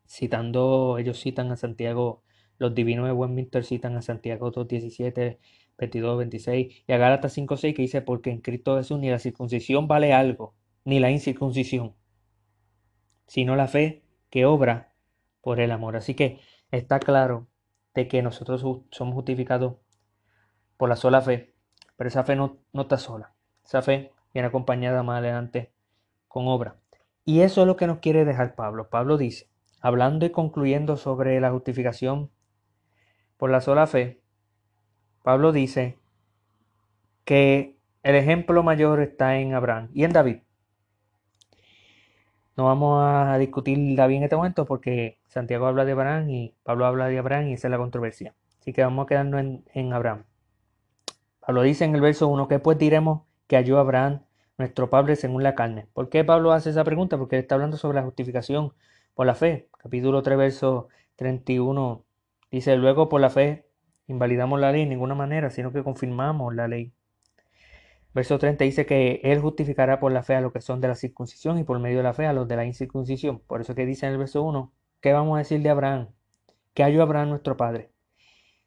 Citando, 0.07 0.97
ellos 0.99 1.21
citan 1.21 1.53
a 1.53 1.57
Santiago, 1.57 2.23
los 2.59 2.75
divinos 2.75 3.07
de 3.07 3.12
Westminster 3.12 3.65
citan 3.65 3.97
a 3.97 4.03
Santiago 4.03 4.53
2.17, 4.53 5.38
22, 5.79 6.19
26 6.19 6.85
y 6.87 6.93
a 6.93 6.99
Gálatas 6.99 7.37
5.6 7.37 7.75
que 7.75 7.83
dice, 7.83 8.03
porque 8.03 8.31
en 8.31 8.41
Cristo 8.41 8.77
Jesús 8.77 8.99
ni 8.99 9.11
la 9.11 9.19
circuncisión 9.19 9.87
vale 9.87 10.12
algo, 10.12 10.55
ni 10.85 10.99
la 10.99 11.11
incircuncisión, 11.11 11.95
sino 13.27 13.57
la 13.57 13.69
fe 13.69 14.03
que 14.31 14.45
obra 14.45 14.93
por 15.41 15.61
el 15.61 15.71
amor. 15.71 15.97
Así 15.97 16.15
que 16.15 16.41
está 16.71 16.99
claro 16.99 17.47
de 17.95 18.09
que 18.09 18.23
nosotros 18.23 18.65
somos 18.91 19.15
justificados 19.15 19.77
por 20.77 20.88
la 20.88 20.97
sola 20.97 21.21
fe, 21.21 21.55
pero 21.97 22.09
esa 22.09 22.25
fe 22.25 22.37
no, 22.37 22.59
no 22.73 22.83
está 22.83 22.99
sola. 22.99 23.35
Esa 23.65 23.83
fe 23.83 24.12
viene 24.33 24.49
acompañada 24.49 25.03
más 25.03 25.19
adelante 25.19 25.73
con 26.27 26.49
obra. 26.49 26.77
Y 27.25 27.41
eso 27.41 27.61
es 27.61 27.67
lo 27.67 27.77
que 27.77 27.87
nos 27.87 27.99
quiere 27.99 28.25
dejar 28.25 28.55
Pablo. 28.55 28.88
Pablo 28.88 29.17
dice, 29.17 29.49
hablando 29.81 30.27
y 30.27 30.31
concluyendo 30.31 30.97
sobre 30.97 31.41
la 31.41 31.50
justificación 31.50 32.31
por 33.38 33.50
la 33.50 33.62
sola 33.62 33.87
fe, 33.87 34.21
Pablo 35.23 35.52
dice 35.52 35.97
que 37.25 37.78
el 38.02 38.14
ejemplo 38.14 38.62
mayor 38.62 39.00
está 39.00 39.38
en 39.38 39.54
Abraham 39.54 39.88
y 39.95 40.04
en 40.04 40.12
David. 40.12 40.38
No 42.57 42.64
vamos 42.64 43.00
a 43.04 43.38
discutir 43.38 43.78
David 43.97 44.16
en 44.16 44.23
este 44.25 44.35
momento 44.37 44.66
porque 44.66 45.21
Santiago 45.28 45.66
habla 45.66 45.85
de 45.85 45.92
Abraham 45.92 46.28
y 46.28 46.54
Pablo 46.64 46.87
habla 46.87 47.07
de 47.07 47.18
Abraham 47.18 47.49
y 47.49 47.52
esa 47.52 47.68
es 47.68 47.71
la 47.71 47.78
controversia. 47.78 48.35
Así 48.61 48.73
que 48.73 48.83
vamos 48.83 49.04
a 49.04 49.07
quedarnos 49.07 49.61
en, 49.73 49.92
Abraham. 49.92 50.25
Pablo 51.38 51.62
dice 51.62 51.85
en 51.85 51.95
el 51.95 52.00
verso 52.00 52.26
1 52.26 52.49
que 52.49 52.59
pues 52.59 52.78
diremos 52.78 53.23
que 53.47 53.57
halló 53.57 53.78
Abraham 53.78 54.23
nuestro 54.57 54.90
Padre 54.90 55.14
según 55.14 55.45
la 55.45 55.54
carne. 55.54 55.87
¿Por 55.92 56.09
qué 56.09 56.25
Pablo 56.25 56.52
hace 56.52 56.71
esa 56.71 56.83
pregunta? 56.83 57.16
Porque 57.16 57.38
está 57.38 57.54
hablando 57.54 57.76
sobre 57.76 57.97
la 57.97 58.02
justificación 58.02 58.73
por 59.14 59.26
la 59.26 59.37
fe. 59.37 59.68
Capítulo 59.78 60.23
3, 60.23 60.37
verso 60.37 60.88
31 61.14 62.04
dice, 62.50 62.76
luego 62.76 63.09
por 63.09 63.21
la 63.21 63.31
fe 63.31 63.67
invalidamos 64.07 64.61
la 64.61 64.73
ley 64.73 64.83
en 64.83 64.88
ninguna 64.90 65.14
manera, 65.14 65.50
sino 65.50 65.73
que 65.73 65.83
confirmamos 65.83 66.55
la 66.55 66.69
ley. 66.69 66.93
Verso 68.14 68.38
30 68.38 68.64
dice 68.64 68.87
que 68.87 69.21
Él 69.23 69.40
justificará 69.40 70.00
por 70.00 70.12
la 70.12 70.23
fe 70.23 70.35
a 70.35 70.40
los 70.40 70.52
que 70.52 70.61
son 70.61 70.81
de 70.81 70.88
la 70.88 70.95
circuncisión 70.95 71.59
y 71.59 71.64
por 71.64 71.78
medio 71.78 71.99
de 71.99 72.02
la 72.02 72.14
fe 72.14 72.26
a 72.26 72.33
los 72.33 72.49
de 72.49 72.57
la 72.57 72.64
incircuncisión. 72.64 73.40
Por 73.40 73.61
eso 73.61 73.75
que 73.75 73.87
dice 73.87 74.07
en 74.07 74.12
el 74.12 74.19
verso 74.19 74.43
1, 74.43 74.73
¿qué 75.00 75.12
vamos 75.12 75.37
a 75.37 75.38
decir 75.38 75.62
de 75.62 75.71
Abraham? 75.71 76.09
¿Qué 76.75 76.83
halló 76.83 77.02
Abraham 77.02 77.31
nuestro 77.31 77.57
Padre? 77.57 77.90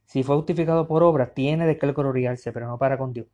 Si 0.05 0.23
fue 0.23 0.35
justificado 0.35 0.87
por 0.87 1.03
obra, 1.03 1.33
tiene 1.33 1.65
de 1.65 1.77
qué 1.77 1.91
gloriarse, 1.91 2.51
pero 2.51 2.67
no 2.67 2.77
para 2.77 2.97
con 2.97 3.13
Dios. 3.13 3.27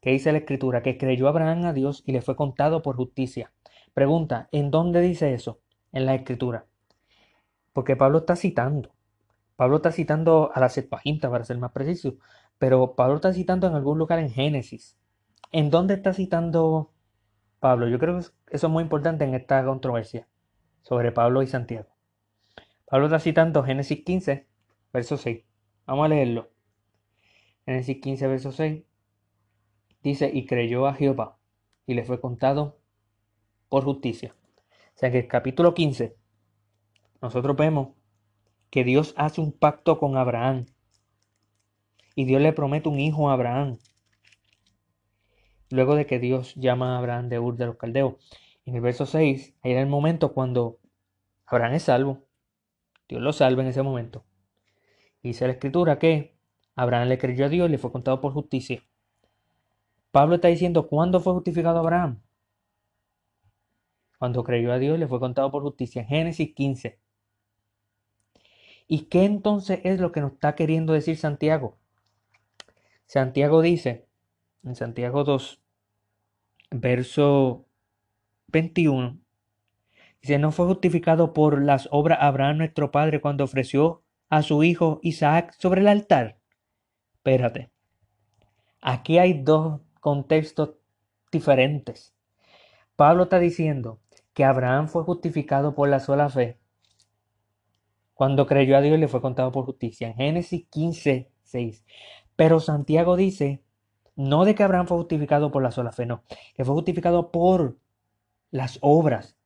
¿Qué 0.00 0.10
dice 0.10 0.32
la 0.32 0.38
Escritura? 0.38 0.82
Que 0.82 0.98
creyó 0.98 1.28
Abraham 1.28 1.66
a 1.66 1.72
Dios 1.72 2.02
y 2.06 2.12
le 2.12 2.22
fue 2.22 2.34
contado 2.34 2.82
por 2.82 2.96
justicia. 2.96 3.52
Pregunta, 3.92 4.48
¿en 4.50 4.70
dónde 4.70 5.00
dice 5.00 5.34
eso? 5.34 5.60
En 5.92 6.06
la 6.06 6.14
Escritura. 6.14 6.66
Porque 7.72 7.96
Pablo 7.96 8.18
está 8.18 8.36
citando. 8.36 8.93
Pablo 9.56 9.76
está 9.76 9.92
citando 9.92 10.50
a 10.54 10.60
la 10.60 10.68
Septuaginta, 10.68 11.30
para 11.30 11.44
ser 11.44 11.58
más 11.58 11.72
preciso, 11.72 12.16
pero 12.58 12.94
Pablo 12.94 13.16
está 13.16 13.32
citando 13.32 13.66
en 13.66 13.74
algún 13.74 13.98
lugar 13.98 14.18
en 14.18 14.30
Génesis. 14.30 14.96
¿En 15.52 15.70
dónde 15.70 15.94
está 15.94 16.12
citando 16.12 16.92
Pablo? 17.60 17.88
Yo 17.88 17.98
creo 17.98 18.18
que 18.18 18.26
eso 18.50 18.66
es 18.66 18.72
muy 18.72 18.82
importante 18.82 19.24
en 19.24 19.34
esta 19.34 19.64
controversia 19.64 20.26
sobre 20.82 21.12
Pablo 21.12 21.42
y 21.42 21.46
Santiago. 21.46 21.88
Pablo 22.86 23.06
está 23.06 23.20
citando 23.20 23.62
Génesis 23.62 24.04
15, 24.04 24.46
verso 24.92 25.16
6. 25.16 25.44
Vamos 25.86 26.06
a 26.06 26.08
leerlo. 26.08 26.50
Génesis 27.64 28.00
15, 28.00 28.26
verso 28.26 28.52
6. 28.52 28.82
Dice, 30.02 30.30
y 30.32 30.46
creyó 30.46 30.86
a 30.86 30.94
Jehová, 30.94 31.38
y 31.86 31.94
le 31.94 32.04
fue 32.04 32.20
contado 32.20 32.78
por 33.68 33.84
justicia. 33.84 34.34
O 34.94 34.98
sea 34.98 35.10
que 35.10 35.20
el 35.20 35.28
capítulo 35.28 35.74
15, 35.74 36.16
nosotros 37.22 37.56
vemos 37.56 37.88
que 38.74 38.82
Dios 38.82 39.14
hace 39.16 39.40
un 39.40 39.52
pacto 39.52 40.00
con 40.00 40.16
Abraham. 40.16 40.66
Y 42.16 42.24
Dios 42.24 42.42
le 42.42 42.52
promete 42.52 42.88
un 42.88 42.98
hijo 42.98 43.30
a 43.30 43.34
Abraham. 43.34 43.78
Luego 45.70 45.94
de 45.94 46.06
que 46.06 46.18
Dios 46.18 46.56
llama 46.56 46.96
a 46.96 46.98
Abraham 46.98 47.28
de 47.28 47.38
Ur 47.38 47.54
de 47.54 47.66
los 47.66 47.76
Caldeos. 47.76 48.16
En 48.64 48.74
el 48.74 48.80
verso 48.80 49.06
6, 49.06 49.54
ahí 49.62 49.70
era 49.70 49.80
el 49.80 49.86
momento 49.86 50.32
cuando 50.34 50.80
Abraham 51.46 51.74
es 51.74 51.84
salvo. 51.84 52.24
Dios 53.08 53.22
lo 53.22 53.32
salva 53.32 53.62
en 53.62 53.68
ese 53.68 53.84
momento. 53.84 54.24
Dice 55.22 55.46
la 55.46 55.52
escritura 55.52 56.00
que 56.00 56.36
Abraham 56.74 57.06
le 57.06 57.18
creyó 57.18 57.46
a 57.46 57.50
Dios 57.50 57.68
y 57.68 57.70
le 57.70 57.78
fue 57.78 57.92
contado 57.92 58.20
por 58.20 58.32
justicia. 58.32 58.82
Pablo 60.10 60.34
está 60.34 60.48
diciendo, 60.48 60.88
¿cuándo 60.88 61.20
fue 61.20 61.32
justificado 61.32 61.78
Abraham? 61.78 62.24
Cuando 64.18 64.42
creyó 64.42 64.72
a 64.72 64.80
Dios 64.80 64.98
le 64.98 65.06
fue 65.06 65.20
contado 65.20 65.52
por 65.52 65.62
justicia. 65.62 66.04
Génesis 66.04 66.52
15. 66.56 67.03
¿Y 68.86 69.06
qué 69.06 69.24
entonces 69.24 69.80
es 69.84 70.00
lo 70.00 70.12
que 70.12 70.20
nos 70.20 70.32
está 70.32 70.54
queriendo 70.54 70.92
decir 70.92 71.16
Santiago? 71.16 71.78
Santiago 73.06 73.62
dice, 73.62 74.06
en 74.62 74.74
Santiago 74.76 75.24
2, 75.24 75.60
verso 76.70 77.66
21, 78.48 79.18
dice, 80.20 80.38
no 80.38 80.52
fue 80.52 80.66
justificado 80.66 81.32
por 81.32 81.62
las 81.62 81.88
obras 81.90 82.18
Abraham 82.20 82.58
nuestro 82.58 82.90
padre 82.90 83.20
cuando 83.20 83.44
ofreció 83.44 84.02
a 84.28 84.42
su 84.42 84.62
hijo 84.62 85.00
Isaac 85.02 85.54
sobre 85.58 85.80
el 85.80 85.88
altar. 85.88 86.38
Espérate, 87.14 87.70
aquí 88.80 89.18
hay 89.18 89.42
dos 89.42 89.80
contextos 90.00 90.74
diferentes. 91.32 92.14
Pablo 92.96 93.24
está 93.24 93.38
diciendo 93.38 94.00
que 94.34 94.44
Abraham 94.44 94.88
fue 94.88 95.04
justificado 95.04 95.74
por 95.74 95.88
la 95.88 96.00
sola 96.00 96.28
fe 96.28 96.58
cuando 98.14 98.46
creyó 98.46 98.76
a 98.76 98.80
Dios 98.80 98.98
le 98.98 99.08
fue 99.08 99.20
contado 99.20 99.52
por 99.52 99.64
justicia. 99.64 100.08
En 100.08 100.14
Génesis 100.14 100.66
15, 100.70 101.30
6. 101.42 101.84
Pero 102.36 102.60
Santiago 102.60 103.16
dice, 103.16 103.62
no 104.16 104.44
de 104.44 104.54
que 104.54 104.62
Abraham 104.62 104.86
fue 104.86 104.98
justificado 104.98 105.50
por 105.50 105.62
la 105.62 105.70
sola 105.70 105.92
fe, 105.92 106.06
no, 106.06 106.24
que 106.54 106.64
fue 106.64 106.74
justificado 106.74 107.30
por 107.30 107.78
las 108.50 108.78
obras. 108.80 109.36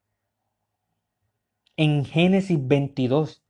En 1.77 2.05
Génesis 2.05 2.59
22, 2.61 3.43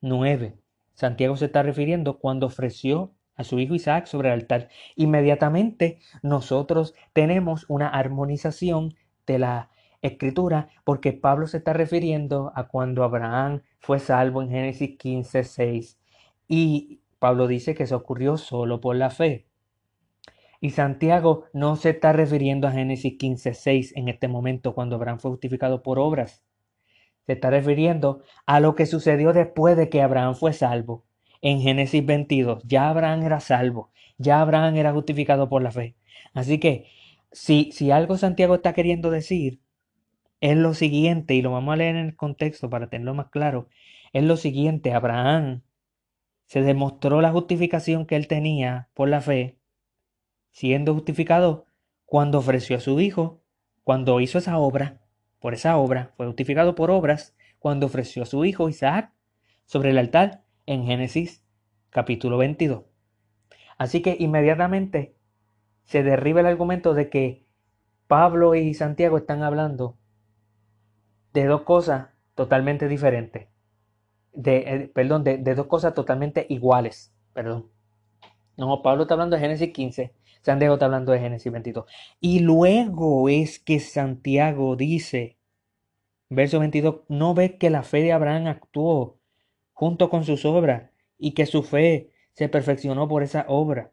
9, 0.00 0.58
Santiago 0.94 1.36
se 1.36 1.46
está 1.46 1.62
refiriendo 1.62 2.18
cuando 2.18 2.46
ofreció 2.46 3.14
a 3.34 3.44
su 3.44 3.58
hijo 3.58 3.74
Isaac 3.74 4.06
sobre 4.06 4.28
el 4.28 4.34
altar. 4.34 4.68
Inmediatamente 4.94 5.98
nosotros 6.22 6.94
tenemos 7.12 7.66
una 7.68 7.88
armonización 7.88 8.94
de 9.26 9.38
la 9.38 9.70
escritura 10.06 10.68
porque 10.84 11.12
Pablo 11.12 11.46
se 11.46 11.58
está 11.58 11.72
refiriendo 11.72 12.52
a 12.54 12.68
cuando 12.68 13.04
Abraham 13.04 13.62
fue 13.78 13.98
salvo 13.98 14.42
en 14.42 14.50
Génesis 14.50 14.96
15, 14.98 15.44
6. 15.44 15.98
Y 16.48 17.00
Pablo 17.18 17.46
dice 17.46 17.74
que 17.74 17.84
eso 17.84 17.96
ocurrió 17.96 18.36
solo 18.36 18.80
por 18.80 18.96
la 18.96 19.10
fe. 19.10 19.46
Y 20.60 20.70
Santiago 20.70 21.44
no 21.52 21.76
se 21.76 21.90
está 21.90 22.12
refiriendo 22.12 22.66
a 22.66 22.72
Génesis 22.72 23.16
15, 23.18 23.54
6 23.54 23.92
en 23.96 24.08
este 24.08 24.28
momento 24.28 24.74
cuando 24.74 24.96
Abraham 24.96 25.18
fue 25.18 25.30
justificado 25.30 25.82
por 25.82 25.98
obras. 25.98 26.44
Se 27.26 27.32
está 27.32 27.50
refiriendo 27.50 28.22
a 28.46 28.60
lo 28.60 28.74
que 28.74 28.86
sucedió 28.86 29.32
después 29.32 29.76
de 29.76 29.88
que 29.88 30.02
Abraham 30.02 30.34
fue 30.34 30.52
salvo. 30.52 31.04
En 31.42 31.60
Génesis 31.60 32.04
22, 32.04 32.62
ya 32.64 32.88
Abraham 32.88 33.22
era 33.24 33.40
salvo, 33.40 33.90
ya 34.16 34.40
Abraham 34.40 34.76
era 34.76 34.92
justificado 34.92 35.48
por 35.48 35.62
la 35.62 35.70
fe. 35.70 35.96
Así 36.32 36.58
que 36.58 36.86
si, 37.32 37.70
si 37.72 37.90
algo 37.90 38.16
Santiago 38.16 38.54
está 38.54 38.72
queriendo 38.72 39.10
decir 39.10 39.60
es 40.40 40.56
lo 40.56 40.74
siguiente, 40.74 41.34
y 41.34 41.42
lo 41.42 41.52
vamos 41.52 41.72
a 41.72 41.76
leer 41.76 41.96
en 41.96 42.06
el 42.06 42.16
contexto 42.16 42.70
para 42.70 42.88
tenerlo 42.88 43.14
más 43.14 43.28
claro, 43.28 43.68
es 44.12 44.24
lo 44.24 44.36
siguiente, 44.36 44.92
Abraham 44.92 45.62
se 46.46 46.62
demostró 46.62 47.20
la 47.20 47.32
justificación 47.32 48.06
que 48.06 48.16
él 48.16 48.28
tenía 48.28 48.88
por 48.94 49.08
la 49.08 49.20
fe, 49.20 49.58
siendo 50.50 50.94
justificado 50.94 51.66
cuando 52.04 52.38
ofreció 52.38 52.76
a 52.76 52.80
su 52.80 53.00
hijo, 53.00 53.42
cuando 53.82 54.20
hizo 54.20 54.38
esa 54.38 54.58
obra, 54.58 55.00
por 55.40 55.54
esa 55.54 55.76
obra, 55.76 56.12
fue 56.16 56.26
justificado 56.26 56.74
por 56.74 56.90
obras, 56.90 57.36
cuando 57.58 57.86
ofreció 57.86 58.22
a 58.22 58.26
su 58.26 58.44
hijo 58.44 58.68
Isaac 58.68 59.12
sobre 59.64 59.90
el 59.90 59.98
altar 59.98 60.44
en 60.66 60.86
Génesis 60.86 61.44
capítulo 61.90 62.38
22. 62.38 62.84
Así 63.76 64.02
que 64.02 64.16
inmediatamente 64.18 65.16
se 65.84 66.02
derriba 66.02 66.40
el 66.40 66.46
argumento 66.46 66.94
de 66.94 67.10
que 67.10 67.46
Pablo 68.06 68.54
y 68.54 68.74
Santiago 68.74 69.18
están 69.18 69.42
hablando 69.42 69.98
de 71.40 71.46
dos 71.46 71.62
cosas 71.62 72.08
totalmente 72.34 72.88
diferentes. 72.88 73.48
De, 74.32 74.56
eh, 74.56 74.90
perdón, 74.94 75.22
de, 75.22 75.38
dos 75.38 75.66
cosas 75.66 75.94
totalmente 75.94 76.46
iguales. 76.48 77.14
Perdón. 77.34 77.70
No, 78.56 78.80
Pablo 78.80 79.02
está 79.02 79.14
hablando 79.14 79.36
de 79.36 79.42
Génesis 79.42 79.70
15, 79.70 80.14
Santiago 80.40 80.74
está 80.74 80.86
hablando 80.86 81.12
de 81.12 81.20
Génesis 81.20 81.52
22. 81.52 81.84
Y 82.20 82.40
luego 82.40 83.28
es 83.28 83.58
que 83.58 83.80
Santiago 83.80 84.76
dice, 84.76 85.36
verso 86.30 86.58
22, 86.58 87.02
no 87.08 87.34
ve 87.34 87.58
que 87.58 87.68
la 87.68 87.82
fe 87.82 88.00
de 88.00 88.12
Abraham 88.12 88.46
actuó 88.46 89.18
junto 89.74 90.08
con 90.08 90.24
sus 90.24 90.46
obras 90.46 90.90
y 91.18 91.32
que 91.32 91.44
su 91.44 91.62
fe 91.62 92.12
se 92.32 92.48
perfeccionó 92.48 93.08
por 93.08 93.22
esa 93.22 93.44
obra. 93.46 93.92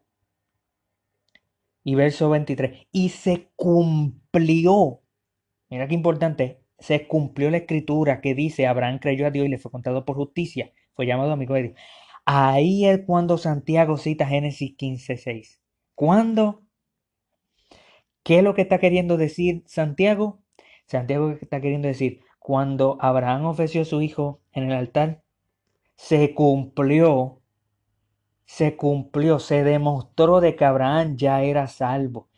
Y 1.82 1.94
verso 1.94 2.30
23, 2.30 2.86
y 2.90 3.10
se 3.10 3.50
cumplió, 3.56 5.02
mira 5.68 5.86
qué 5.86 5.94
importante, 5.94 6.63
se 6.84 7.08
cumplió 7.08 7.50
la 7.50 7.56
escritura 7.56 8.20
que 8.20 8.34
dice 8.34 8.66
Abraham 8.66 8.98
creyó 8.98 9.26
a 9.26 9.30
Dios 9.30 9.46
y 9.46 9.48
le 9.48 9.56
fue 9.56 9.70
contado 9.70 10.04
por 10.04 10.16
justicia, 10.16 10.70
fue 10.92 11.06
llamado 11.06 11.32
amigo 11.32 11.54
de 11.54 11.62
Dios. 11.62 11.74
Ahí 12.26 12.84
es 12.84 13.00
cuando 13.06 13.38
Santiago 13.38 13.96
cita 13.96 14.26
Génesis 14.26 14.76
15:6. 14.76 15.62
¿Cuándo? 15.94 16.62
¿Qué 18.22 18.38
es 18.38 18.44
lo 18.44 18.52
que 18.54 18.60
está 18.60 18.78
queriendo 18.78 19.16
decir 19.16 19.62
Santiago? 19.66 20.42
Santiago 20.84 21.30
está 21.30 21.62
queriendo 21.62 21.88
decir, 21.88 22.20
cuando 22.38 22.98
Abraham 23.00 23.46
ofreció 23.46 23.80
a 23.80 23.86
su 23.86 24.02
hijo 24.02 24.42
en 24.52 24.64
el 24.64 24.72
altar, 24.72 25.22
se 25.96 26.34
cumplió, 26.34 27.40
se 28.44 28.76
cumplió, 28.76 29.38
se 29.38 29.64
demostró 29.64 30.42
de 30.42 30.54
que 30.54 30.66
Abraham 30.66 31.16
ya 31.16 31.42
era 31.42 31.66
salvo. 31.66 32.28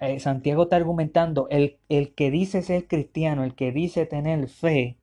Eh, 0.00 0.18
Santiago 0.18 0.64
está 0.64 0.76
argumentando, 0.76 1.46
el, 1.48 1.78
el 1.88 2.14
que 2.14 2.32
dice 2.32 2.62
ser 2.62 2.88
cristiano, 2.88 3.44
el 3.44 3.54
que 3.54 3.70
dice 3.70 4.06
tener 4.06 4.48
fe 4.48 4.98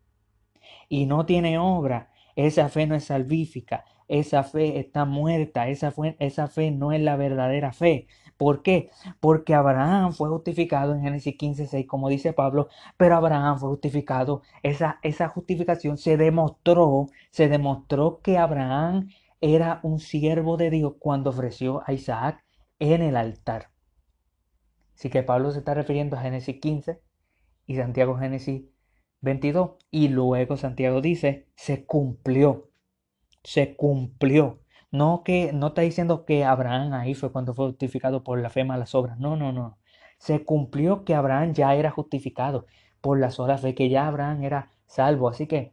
y 0.89 1.05
no 1.05 1.25
tiene 1.25 1.57
obra, 1.57 2.09
esa 2.35 2.67
fe 2.69 2.85
no 2.85 2.95
es 2.95 3.05
salvífica, 3.05 3.85
esa 4.09 4.43
fe 4.43 4.79
está 4.79 5.05
muerta, 5.05 5.69
esa, 5.69 5.93
esa 6.19 6.47
fe 6.47 6.71
no 6.71 6.91
es 6.91 7.01
la 7.01 7.15
verdadera 7.15 7.71
fe. 7.71 8.07
¿Por 8.37 8.61
qué? 8.61 8.89
Porque 9.21 9.53
Abraham 9.53 10.11
fue 10.13 10.27
justificado 10.29 10.93
en 10.93 11.01
Génesis 11.03 11.37
15, 11.37 11.67
6, 11.67 11.87
como 11.87 12.09
dice 12.09 12.33
Pablo, 12.33 12.67
pero 12.97 13.15
Abraham 13.15 13.59
fue 13.59 13.69
justificado. 13.69 14.41
Esa, 14.63 14.99
esa 15.03 15.29
justificación 15.29 15.97
se 15.97 16.17
demostró, 16.17 17.07
se 17.31 17.47
demostró 17.47 18.19
que 18.21 18.37
Abraham 18.37 19.09
era 19.41 19.79
un 19.83 19.99
siervo 19.99 20.57
de 20.57 20.69
Dios 20.69 20.93
cuando 20.99 21.29
ofreció 21.29 21.81
a 21.85 21.93
Isaac 21.93 22.43
en 22.79 23.01
el 23.01 23.15
altar. 23.17 23.69
Así 24.99 25.09
que 25.09 25.23
Pablo 25.23 25.49
se 25.51 25.59
está 25.59 25.73
refiriendo 25.73 26.17
a 26.17 26.21
Génesis 26.21 26.59
15 26.59 26.99
y 27.65 27.77
Santiago 27.77 28.17
Génesis 28.17 28.63
22. 29.21 29.77
Y 29.91 30.09
luego 30.09 30.57
Santiago 30.57 30.99
dice, 30.99 31.47
se 31.55 31.85
cumplió, 31.85 32.69
se 33.41 33.77
cumplió. 33.77 34.59
No 34.91 35.23
que 35.23 35.53
no 35.53 35.67
está 35.67 35.83
diciendo 35.83 36.25
que 36.25 36.43
Abraham 36.43 36.91
ahí 36.91 37.13
fue 37.13 37.31
cuando 37.31 37.53
fue 37.53 37.67
justificado 37.67 38.25
por 38.25 38.41
la 38.41 38.49
fe 38.49 38.65
más 38.65 38.77
las 38.77 38.93
obras. 38.93 39.17
No, 39.19 39.37
no, 39.37 39.53
no. 39.53 39.77
Se 40.17 40.43
cumplió 40.43 41.05
que 41.05 41.15
Abraham 41.15 41.53
ya 41.53 41.73
era 41.75 41.91
justificado 41.91 42.65
por 42.99 43.21
las 43.21 43.39
obras 43.39 43.61
de 43.61 43.75
que 43.75 43.87
ya 43.87 44.05
Abraham 44.05 44.43
era 44.43 44.73
salvo. 44.85 45.29
Así 45.29 45.47
que 45.47 45.71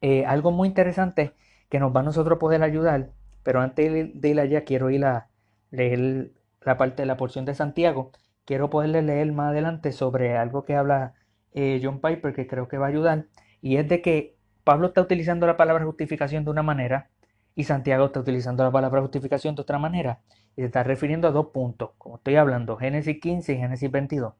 eh, 0.00 0.26
algo 0.26 0.50
muy 0.50 0.66
interesante 0.66 1.34
que 1.68 1.78
nos 1.78 1.94
va 1.94 2.00
a 2.00 2.02
nosotros 2.02 2.40
poder 2.40 2.64
ayudar. 2.64 3.12
Pero 3.44 3.60
antes 3.60 4.20
de 4.20 4.28
ir 4.28 4.40
allá 4.40 4.64
quiero 4.64 4.90
ir 4.90 5.04
a 5.04 5.28
leer 5.70 6.32
la 6.66 6.76
parte 6.76 7.02
de 7.02 7.06
la 7.06 7.16
porción 7.16 7.44
de 7.44 7.54
Santiago, 7.54 8.12
quiero 8.44 8.68
poderle 8.70 9.00
leer 9.00 9.32
más 9.32 9.50
adelante 9.50 9.92
sobre 9.92 10.36
algo 10.36 10.64
que 10.64 10.76
habla 10.76 11.14
eh, 11.52 11.80
John 11.82 12.00
Piper 12.00 12.34
que 12.34 12.46
creo 12.46 12.68
que 12.68 12.76
va 12.76 12.86
a 12.86 12.88
ayudar, 12.90 13.26
y 13.62 13.76
es 13.76 13.88
de 13.88 14.02
que 14.02 14.36
Pablo 14.64 14.88
está 14.88 15.00
utilizando 15.00 15.46
la 15.46 15.56
palabra 15.56 15.84
justificación 15.84 16.44
de 16.44 16.50
una 16.50 16.62
manera 16.62 17.08
y 17.54 17.64
Santiago 17.64 18.06
está 18.06 18.20
utilizando 18.20 18.64
la 18.64 18.70
palabra 18.70 19.00
justificación 19.00 19.54
de 19.54 19.62
otra 19.62 19.78
manera, 19.78 20.20
y 20.56 20.60
se 20.60 20.66
está 20.66 20.82
refiriendo 20.82 21.28
a 21.28 21.30
dos 21.30 21.46
puntos, 21.46 21.92
como 21.98 22.16
estoy 22.16 22.36
hablando, 22.36 22.76
Génesis 22.76 23.18
15 23.20 23.54
y 23.54 23.56
Génesis 23.56 23.90
22. 23.90 24.34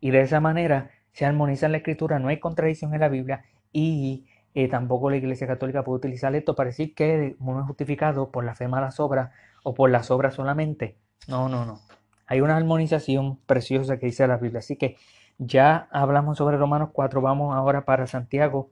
Y 0.00 0.10
de 0.10 0.22
esa 0.22 0.40
manera 0.40 0.90
se 1.12 1.26
armoniza 1.26 1.66
en 1.66 1.72
la 1.72 1.78
escritura, 1.78 2.18
no 2.18 2.28
hay 2.28 2.40
contradicción 2.40 2.94
en 2.94 3.00
la 3.00 3.08
Biblia 3.08 3.44
y 3.72 4.26
eh, 4.54 4.68
tampoco 4.68 5.10
la 5.10 5.18
Iglesia 5.18 5.46
Católica 5.46 5.84
puede 5.84 5.98
utilizar 5.98 6.34
esto 6.34 6.54
para 6.54 6.70
decir 6.70 6.94
que 6.94 7.36
uno 7.38 7.60
es 7.60 7.66
justificado 7.66 8.30
por 8.30 8.44
la 8.44 8.54
fe 8.54 8.68
más 8.68 8.80
las 8.80 8.98
obras 9.00 9.30
o 9.62 9.74
por 9.74 9.90
las 9.90 10.10
obras 10.10 10.34
solamente. 10.34 10.96
No, 11.26 11.48
no, 11.48 11.64
no. 11.64 11.80
Hay 12.26 12.40
una 12.40 12.56
armonización 12.56 13.38
preciosa 13.46 13.98
que 13.98 14.06
dice 14.06 14.26
la 14.26 14.36
Biblia. 14.36 14.60
Así 14.60 14.76
que 14.76 14.96
ya 15.38 15.88
hablamos 15.90 16.38
sobre 16.38 16.56
Romanos 16.56 16.90
4. 16.92 17.20
Vamos 17.20 17.54
ahora 17.54 17.84
para 17.84 18.06
Santiago 18.06 18.70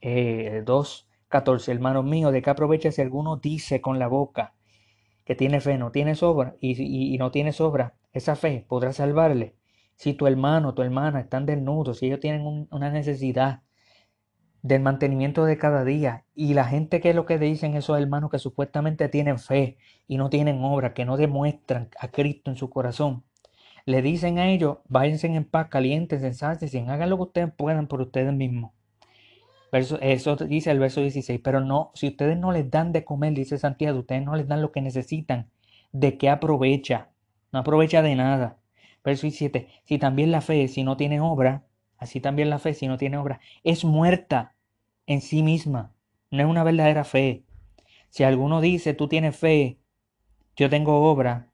eh, 0.00 0.62
2, 0.64 1.08
14. 1.28 1.72
Hermanos 1.72 2.04
míos, 2.04 2.32
¿de 2.32 2.42
qué 2.42 2.50
aprovecha 2.50 2.92
si 2.92 3.00
alguno 3.02 3.36
dice 3.36 3.80
con 3.80 3.98
la 3.98 4.08
boca 4.08 4.54
que 5.24 5.34
tiene 5.34 5.60
fe, 5.60 5.78
no 5.78 5.90
tiene 5.92 6.14
sobra 6.14 6.56
y, 6.60 7.16
no 7.18 7.30
tiene 7.30 7.52
sobra? 7.52 7.94
Esa 8.12 8.36
fe 8.36 8.66
podrá 8.68 8.92
salvarle. 8.92 9.54
Si 9.96 10.14
tu 10.14 10.26
hermano, 10.26 10.74
tu 10.74 10.82
hermana 10.82 11.20
están 11.20 11.46
desnudos, 11.46 11.98
si 11.98 12.06
ellos 12.06 12.20
tienen 12.20 12.68
una 12.70 12.90
necesidad, 12.90 13.62
del 14.62 14.82
mantenimiento 14.82 15.44
de 15.44 15.56
cada 15.58 15.84
día. 15.84 16.24
Y 16.34 16.54
la 16.54 16.64
gente 16.64 17.00
que 17.00 17.10
es 17.10 17.16
lo 17.16 17.26
que 17.26 17.38
dicen 17.38 17.76
esos 17.76 17.98
hermanos 17.98 18.30
que 18.30 18.38
supuestamente 18.38 19.08
tienen 19.08 19.38
fe 19.38 19.78
y 20.06 20.16
no 20.16 20.30
tienen 20.30 20.62
obra, 20.62 20.94
que 20.94 21.04
no 21.04 21.16
demuestran 21.16 21.88
a 21.98 22.08
Cristo 22.08 22.50
en 22.50 22.56
su 22.56 22.70
corazón. 22.70 23.24
Le 23.86 24.02
dicen 24.02 24.38
a 24.38 24.48
ellos, 24.48 24.78
váyanse 24.88 25.26
en 25.26 25.44
paz, 25.44 25.68
calientes, 25.68 26.22
y 26.22 26.78
hagan 26.78 27.10
lo 27.10 27.16
que 27.16 27.22
ustedes 27.22 27.52
puedan 27.56 27.86
por 27.86 28.00
ustedes 28.02 28.32
mismos. 28.32 28.72
eso 29.72 30.36
dice 30.36 30.70
el 30.70 30.78
verso 30.78 31.00
16, 31.00 31.40
pero 31.42 31.60
no, 31.60 31.90
si 31.94 32.08
ustedes 32.08 32.38
no 32.38 32.52
les 32.52 32.70
dan 32.70 32.92
de 32.92 33.04
comer, 33.04 33.32
dice 33.32 33.58
Santiago, 33.58 34.00
ustedes 34.00 34.24
no 34.24 34.36
les 34.36 34.48
dan 34.48 34.62
lo 34.62 34.72
que 34.72 34.82
necesitan, 34.82 35.50
¿de 35.92 36.18
qué 36.18 36.28
aprovecha? 36.28 37.08
No 37.52 37.60
aprovecha 37.60 38.02
de 38.02 38.14
nada. 38.16 38.58
Verso 39.02 39.22
17, 39.22 39.68
si 39.84 39.98
también 39.98 40.30
la 40.30 40.42
fe, 40.42 40.68
si 40.68 40.84
no 40.84 40.96
tiene 40.96 41.20
obra, 41.20 41.64
Así 42.00 42.18
también 42.20 42.48
la 42.50 42.58
fe, 42.58 42.72
si 42.74 42.88
no 42.88 42.96
tiene 42.96 43.18
obra, 43.18 43.40
es 43.62 43.84
muerta 43.84 44.56
en 45.06 45.20
sí 45.20 45.42
misma. 45.42 45.92
No 46.30 46.40
es 46.42 46.48
una 46.48 46.64
verdadera 46.64 47.04
fe. 47.04 47.44
Si 48.08 48.24
alguno 48.24 48.62
dice, 48.62 48.94
tú 48.94 49.06
tienes 49.06 49.36
fe, 49.36 49.78
yo 50.56 50.70
tengo 50.70 51.10
obra, 51.10 51.50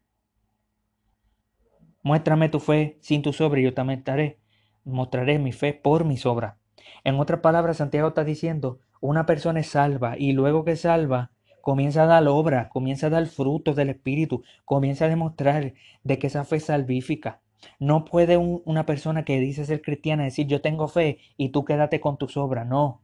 muéstrame 2.03 2.49
tu 2.49 2.61
fe 2.61 2.97
sin 3.01 3.23
tu 3.23 3.31
obras 3.45 3.61
y 3.61 3.65
yo 3.65 3.75
también 3.75 3.99
estaré, 3.99 4.39
mostraré 4.85 5.41
mi 5.41 5.51
fe 5.53 5.75
por 5.75 6.05
mis 6.05 6.25
obras. 6.25 6.55
En 7.03 7.19
otras 7.19 7.41
palabras, 7.41 7.79
Santiago 7.79 8.09
está 8.09 8.23
diciendo, 8.23 8.79
una 9.01 9.27
persona 9.27 9.61
es 9.61 9.67
salva 9.67 10.17
y 10.17 10.33
luego 10.33 10.65
que 10.65 10.77
salva, 10.77 11.33
comienza 11.61 12.05
a 12.05 12.07
dar 12.07 12.29
obra, 12.29 12.69
comienza 12.69 13.09
a 13.09 13.11
dar 13.11 13.27
frutos 13.27 13.75
del 13.75 13.91
Espíritu, 13.91 14.45
comienza 14.65 15.07
a 15.07 15.09
demostrar 15.09 15.75
de 16.05 16.19
que 16.19 16.29
esa 16.29 16.45
fe 16.45 16.57
es 16.57 16.67
salvífica. 16.67 17.43
No 17.79 18.05
puede 18.05 18.37
una 18.37 18.87
persona 18.87 19.25
que 19.25 19.41
dice 19.41 19.65
ser 19.65 19.83
cristiana 19.83 20.25
decir 20.25 20.47
yo 20.47 20.61
tengo 20.61 20.89
fe 20.89 21.19
y 21.37 21.51
tú 21.51 21.65
quédate 21.65 22.01
con 22.01 22.17
tus 22.17 22.37
obras. 22.37 22.67
No. 22.67 23.03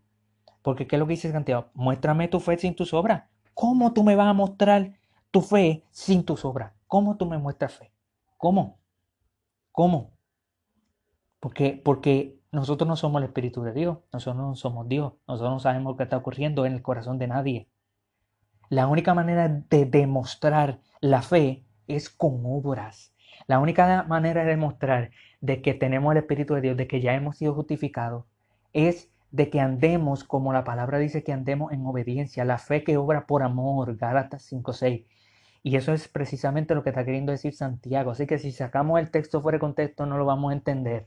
Porque 0.63 0.87
¿qué 0.87 0.97
es 0.97 1.01
lo 1.01 1.07
que 1.07 1.15
dice 1.15 1.33
Santiago? 1.33 1.67
Muéstrame 1.75 2.29
tu 2.29 2.41
fe 2.41 2.59
sin 2.59 2.75
tus 2.75 2.95
obras. 2.95 3.25
¿Cómo 3.55 3.93
tú 3.93 4.05
me 4.05 4.17
vas 4.17 4.29
a 4.29 4.33
mostrar 4.33 4.93
tu 5.31 5.41
fe 5.41 5.85
sin 5.91 6.25
tus 6.25 6.45
obras? 6.45 6.73
¿Cómo 6.87 7.17
tú 7.17 7.27
me 7.27 7.39
muestras 7.39 7.75
fe? 7.75 7.93
¿Cómo? 8.37 8.79
¿Cómo? 9.73 10.13
Porque, 11.41 11.81
porque 11.83 12.41
nosotros 12.53 12.87
no 12.87 12.97
somos 12.97 13.21
el 13.21 13.29
Espíritu 13.29 13.63
de 13.63 13.73
Dios, 13.73 13.99
nosotros 14.13 14.37
no 14.37 14.55
somos 14.55 14.89
Dios, 14.89 15.15
nosotros 15.27 15.53
no 15.53 15.59
sabemos 15.59 15.93
lo 15.93 15.97
que 15.97 16.05
está 16.05 16.19
ocurriendo 16.19 16.67
en 16.67 16.75
el 16.75 16.83
corazón 16.83 17.19
de 17.19 17.29
nadie. 17.29 17.69
La 18.69 18.87
única 18.87 19.15
manera 19.15 19.49
de 19.49 19.87
demostrar 19.87 20.81
la 21.01 21.23
fe 21.23 21.65
es 21.89 22.09
con 22.11 22.43
obras. 22.45 23.12
La 23.53 23.59
única 23.59 24.03
manera 24.05 24.45
de 24.45 24.49
demostrar 24.53 25.11
de 25.43 25.61
que 25.61 25.75
tenemos 25.75 26.13
el 26.13 26.17
Espíritu 26.17 26.55
de 26.55 26.63
Dios, 26.63 26.75
de 26.75 26.87
que 26.87 27.03
ya 27.03 27.13
hemos 27.13 27.37
sido 27.37 27.53
justificados, 27.53 28.25
es 28.73 29.11
de 29.31 29.51
que 29.51 29.61
andemos 29.61 30.25
como 30.25 30.55
la 30.55 30.65
palabra 30.65 30.99
dice 30.99 31.23
que 31.23 31.35
andemos 31.35 31.71
en 31.71 31.85
obediencia, 31.85 32.47
la 32.47 32.57
fe 32.57 32.83
que 32.83 32.97
obra 32.97 33.27
por 33.27 33.43
amor, 33.43 33.99
Gálatas 33.99 34.51
5.6. 34.51 35.05
Y 35.63 35.77
eso 35.77 35.93
es 35.93 36.09
precisamente 36.09 36.75
lo 36.75 36.83
que 36.83 36.89
está 36.89 37.05
queriendo 37.05 37.31
decir 37.31 37.53
Santiago. 37.53 38.13
Así 38.13 38.27
que 38.27 38.39
si 38.39 38.53
sacamos 38.53 38.99
el 38.99 39.11
texto 39.11 39.43
fuera 39.43 39.57
de 39.57 39.61
contexto 39.61 40.07
no 40.07 40.17
lo 40.17 40.25
vamos 40.25 40.51
a 40.51 40.55
entender. 40.55 41.07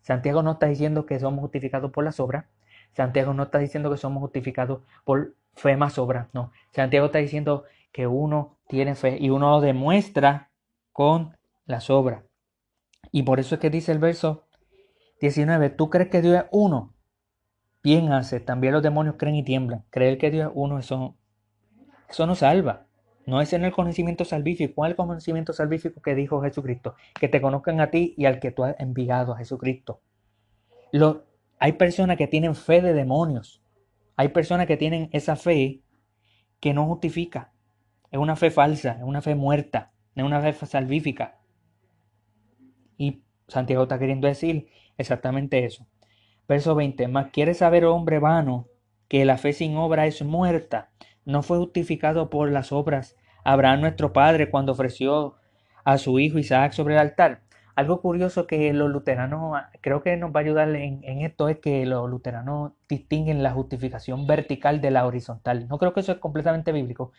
Santiago 0.00 0.42
no 0.42 0.52
está 0.52 0.68
diciendo 0.68 1.04
que 1.04 1.20
somos 1.20 1.40
justificados 1.40 1.92
por 1.92 2.02
las 2.02 2.18
obras. 2.18 2.46
Santiago 2.94 3.34
no 3.34 3.42
está 3.42 3.58
diciendo 3.58 3.90
que 3.90 3.98
somos 3.98 4.22
justificados 4.22 4.80
por 5.04 5.34
fe 5.52 5.76
más 5.76 5.98
obra. 5.98 6.30
No. 6.32 6.50
Santiago 6.70 7.04
está 7.04 7.18
diciendo 7.18 7.64
que 7.92 8.06
uno 8.06 8.56
tiene 8.68 8.94
fe 8.94 9.18
y 9.20 9.28
uno 9.28 9.50
lo 9.50 9.60
demuestra 9.60 10.48
con 10.94 11.36
las 11.64 11.90
obras. 11.90 12.24
Y 13.10 13.22
por 13.22 13.40
eso 13.40 13.56
es 13.56 13.60
que 13.60 13.70
dice 13.70 13.92
el 13.92 13.98
verso 13.98 14.48
19, 15.20 15.70
¿tú 15.70 15.90
crees 15.90 16.08
que 16.08 16.22
Dios 16.22 16.36
es 16.36 16.44
uno? 16.50 16.94
Bien 17.82 18.12
hace, 18.12 18.40
también 18.40 18.72
los 18.72 18.82
demonios 18.82 19.16
creen 19.18 19.36
y 19.36 19.44
tiemblan. 19.44 19.84
Creer 19.90 20.18
que 20.18 20.30
Dios 20.30 20.48
es 20.48 20.52
uno, 20.54 20.78
eso, 20.78 21.16
eso 22.08 22.26
no 22.26 22.34
salva. 22.34 22.86
No 23.26 23.40
es 23.40 23.52
en 23.52 23.64
el 23.64 23.72
conocimiento 23.72 24.24
salvífico. 24.24 24.74
¿Cuál 24.74 24.90
es 24.90 24.92
el 24.92 24.96
conocimiento 24.96 25.52
salvífico 25.52 26.00
que 26.02 26.14
dijo 26.14 26.42
Jesucristo? 26.42 26.96
Que 27.18 27.28
te 27.28 27.40
conozcan 27.40 27.80
a 27.80 27.90
ti 27.90 28.14
y 28.16 28.26
al 28.26 28.40
que 28.40 28.50
tú 28.50 28.64
has 28.64 28.78
enviado 28.80 29.32
a 29.32 29.38
Jesucristo. 29.38 30.00
Lo, 30.90 31.24
hay 31.58 31.72
personas 31.72 32.16
que 32.16 32.26
tienen 32.26 32.54
fe 32.54 32.80
de 32.80 32.92
demonios. 32.92 33.62
Hay 34.16 34.28
personas 34.28 34.66
que 34.66 34.76
tienen 34.76 35.08
esa 35.12 35.36
fe 35.36 35.82
que 36.60 36.74
no 36.74 36.86
justifica. 36.86 37.52
Es 38.10 38.18
una 38.18 38.36
fe 38.36 38.50
falsa, 38.50 38.92
es 38.98 39.02
una 39.04 39.22
fe 39.22 39.34
muerta 39.34 39.92
de 40.14 40.22
una 40.22 40.40
fe 40.40 40.52
salvífica. 40.66 41.38
Y 43.02 43.24
Santiago 43.48 43.82
está 43.82 43.98
queriendo 43.98 44.28
decir 44.28 44.68
exactamente 44.96 45.64
eso. 45.64 45.88
Verso 46.46 46.76
20, 46.76 47.08
más 47.08 47.30
quiere 47.32 47.52
saber, 47.52 47.84
hombre 47.84 48.20
vano, 48.20 48.68
que 49.08 49.24
la 49.24 49.38
fe 49.38 49.52
sin 49.52 49.76
obra 49.76 50.06
es 50.06 50.22
muerta. 50.22 50.90
No 51.24 51.42
fue 51.42 51.58
justificado 51.58 52.30
por 52.30 52.52
las 52.52 52.70
obras 52.70 53.16
Abraham 53.42 53.80
nuestro 53.80 54.12
padre 54.12 54.50
cuando 54.50 54.70
ofreció 54.70 55.34
a 55.82 55.98
su 55.98 56.20
hijo 56.20 56.38
Isaac 56.38 56.74
sobre 56.74 56.94
el 56.94 57.00
altar. 57.00 57.40
algo 57.74 58.00
curioso 58.00 58.46
que 58.46 58.72
los 58.72 58.88
luteranos, 58.88 59.60
creo 59.80 60.02
que 60.04 60.16
nos 60.16 60.30
va 60.30 60.38
a 60.38 60.42
ayudar 60.44 60.68
en, 60.76 61.02
esto, 61.22 61.48
es 61.48 61.58
que 61.58 61.84
los 61.84 62.08
luteranos 62.08 62.72
distinguen 62.88 63.42
la 63.42 63.50
justificación 63.50 64.28
vertical 64.28 64.80
de 64.80 64.92
la 64.92 65.06
horizontal. 65.06 65.66
No 65.66 65.78
creo 65.78 65.92
que 65.92 66.00
eso 66.00 66.12
es 66.12 66.18
completamente 66.18 66.70
bíblico, 66.70 67.10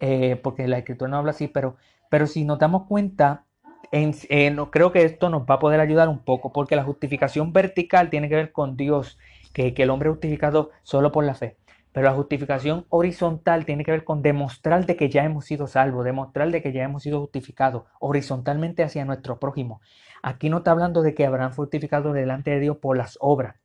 eh, 0.00 0.36
porque 0.36 0.66
la 0.68 0.78
escritura 0.78 1.10
no 1.10 1.18
habla 1.18 1.32
así, 1.32 1.48
pero, 1.48 1.76
pero 2.08 2.26
si 2.26 2.44
nos 2.44 2.58
damos 2.58 2.86
cuenta, 2.86 3.44
en, 3.92 4.56
creo 4.66 4.92
que 4.92 5.04
esto 5.04 5.30
nos 5.30 5.42
va 5.42 5.54
a 5.54 5.58
poder 5.58 5.80
ayudar 5.80 6.08
un 6.08 6.18
poco, 6.18 6.52
porque 6.52 6.76
la 6.76 6.84
justificación 6.84 7.52
vertical 7.52 8.10
tiene 8.10 8.28
que 8.28 8.36
ver 8.36 8.52
con 8.52 8.76
Dios, 8.76 9.18
que, 9.52 9.74
que 9.74 9.84
el 9.84 9.90
hombre 9.90 10.08
es 10.08 10.14
justificado 10.14 10.70
solo 10.82 11.12
por 11.12 11.24
la 11.24 11.34
fe. 11.34 11.56
Pero 11.92 12.06
la 12.06 12.14
justificación 12.14 12.86
horizontal 12.90 13.64
tiene 13.64 13.84
que 13.84 13.90
ver 13.90 14.04
con 14.04 14.22
demostrar 14.22 14.86
de 14.86 14.96
que 14.96 15.08
ya 15.08 15.24
hemos 15.24 15.46
sido 15.46 15.66
salvos, 15.66 16.04
demostrar 16.04 16.50
de 16.50 16.62
que 16.62 16.72
ya 16.72 16.84
hemos 16.84 17.02
sido 17.02 17.20
justificados 17.20 17.84
horizontalmente 17.98 18.82
hacia 18.82 19.04
nuestro 19.04 19.38
prójimo. 19.38 19.80
Aquí 20.22 20.50
no 20.50 20.58
está 20.58 20.72
hablando 20.72 21.02
de 21.02 21.14
que 21.14 21.26
Abraham 21.26 21.52
fue 21.52 21.64
justificado 21.64 22.12
delante 22.12 22.50
de 22.50 22.60
Dios 22.60 22.76
por 22.76 22.96
las 22.96 23.16
obras. 23.20 23.56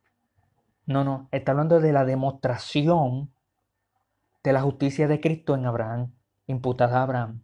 No, 0.86 1.04
no, 1.04 1.28
está 1.32 1.52
hablando 1.52 1.80
de 1.80 1.92
la 1.92 2.04
demostración 2.04 3.30
de 4.42 4.52
la 4.52 4.62
justicia 4.62 5.08
de 5.08 5.20
Cristo 5.20 5.54
en 5.54 5.66
Abraham, 5.66 6.12
imputada 6.46 6.98
a 6.98 7.02
Abraham. 7.02 7.42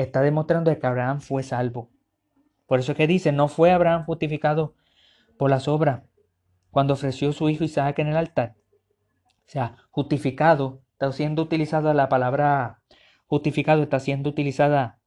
Está 0.00 0.22
demostrando 0.22 0.76
que 0.78 0.86
Abraham 0.86 1.20
fue 1.20 1.42
salvo. 1.42 1.90
Por 2.66 2.80
eso 2.80 2.92
es 2.92 2.96
que 2.96 3.06
dice, 3.06 3.32
no 3.32 3.48
fue 3.48 3.70
Abraham 3.70 4.06
justificado 4.06 4.74
por 5.36 5.50
las 5.50 5.68
obras 5.68 6.04
cuando 6.70 6.94
ofreció 6.94 7.34
su 7.34 7.50
hijo 7.50 7.64
Isaac 7.64 7.98
en 7.98 8.06
el 8.06 8.16
altar. 8.16 8.56
O 9.46 9.50
sea, 9.50 9.76
justificado, 9.90 10.80
está 10.92 11.12
siendo 11.12 11.42
utilizada 11.42 11.92
la 11.92 12.08
palabra 12.08 12.80
justificado, 13.26 13.82
está 13.82 14.00
siendo 14.00 14.30
utilizada 14.30 15.00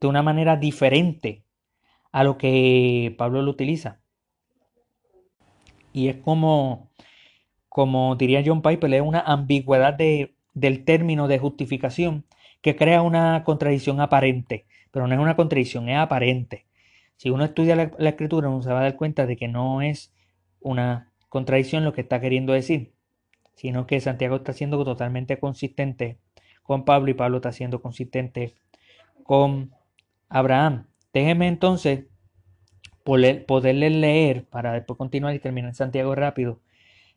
de 0.00 0.08
una 0.08 0.22
manera 0.22 0.56
diferente 0.56 1.44
a 2.10 2.24
lo 2.24 2.36
que 2.36 3.14
Pablo 3.16 3.42
lo 3.42 3.52
utiliza. 3.52 4.00
Y 5.92 6.08
es 6.08 6.16
como, 6.16 6.90
como 7.68 8.16
diría 8.16 8.42
John 8.44 8.60
Piper, 8.60 8.92
es 8.92 9.02
una 9.02 9.20
ambigüedad 9.20 9.94
de, 9.94 10.34
del 10.60 10.84
término 10.84 11.28
de 11.28 11.38
justificación 11.38 12.24
que 12.62 12.76
crea 12.76 13.02
una 13.02 13.42
contradicción 13.44 14.00
aparente, 14.00 14.66
pero 14.90 15.06
no 15.06 15.14
es 15.14 15.20
una 15.20 15.36
contradicción, 15.36 15.88
es 15.88 15.98
aparente. 15.98 16.66
Si 17.16 17.30
uno 17.30 17.44
estudia 17.44 17.76
la, 17.76 18.08
escritura, 18.08 18.48
uno 18.48 18.62
se 18.62 18.72
va 18.72 18.80
a 18.80 18.82
dar 18.84 18.96
cuenta 18.96 19.26
de 19.26 19.36
que 19.36 19.48
no 19.48 19.82
es 19.82 20.12
una 20.60 21.12
contradicción 21.28 21.84
lo 21.84 21.92
que 21.92 22.00
está 22.02 22.20
queriendo 22.20 22.52
decir 22.52 22.92
sino 23.60 23.86
que 23.86 24.00
Santiago 24.00 24.36
está 24.36 24.54
siendo 24.54 24.82
totalmente 24.86 25.38
consistente 25.38 26.16
con 26.62 26.86
Pablo 26.86 27.10
y 27.10 27.14
Pablo 27.14 27.36
está 27.36 27.52
siendo 27.52 27.82
consistente 27.82 28.54
con 29.22 29.74
Abraham. 30.30 30.86
Déjeme 31.12 31.46
entonces 31.46 32.06
poderle 33.04 33.90
leer 33.90 34.46
para 34.46 34.72
después 34.72 34.96
continuar 34.96 35.34
y 35.34 35.40
terminar 35.40 35.74
Santiago 35.74 36.14
rápido 36.14 36.62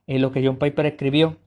en 0.05 0.21
lo 0.21 0.33
que 0.33 0.45
John 0.45 0.57
Piper 0.57 0.85
escribió 0.85 1.37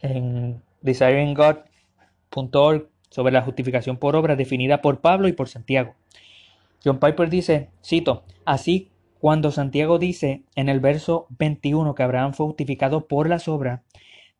en 0.00 0.62
desiringgod.org 0.80 2.90
sobre 3.10 3.32
la 3.32 3.42
justificación 3.42 3.96
por 3.96 4.16
obra 4.16 4.36
definida 4.36 4.82
por 4.82 5.00
Pablo 5.00 5.28
y 5.28 5.32
por 5.32 5.48
Santiago. 5.48 5.94
John 6.84 6.98
Piper 6.98 7.28
dice, 7.28 7.68
cito, 7.84 8.24
así 8.44 8.90
cuando 9.18 9.50
Santiago 9.50 9.98
dice 9.98 10.44
en 10.54 10.70
el 10.70 10.80
verso 10.80 11.26
21 11.38 11.94
que 11.94 12.02
Abraham 12.02 12.32
fue 12.32 12.46
justificado 12.46 13.06
por 13.06 13.28
las 13.28 13.48
obras, 13.48 13.82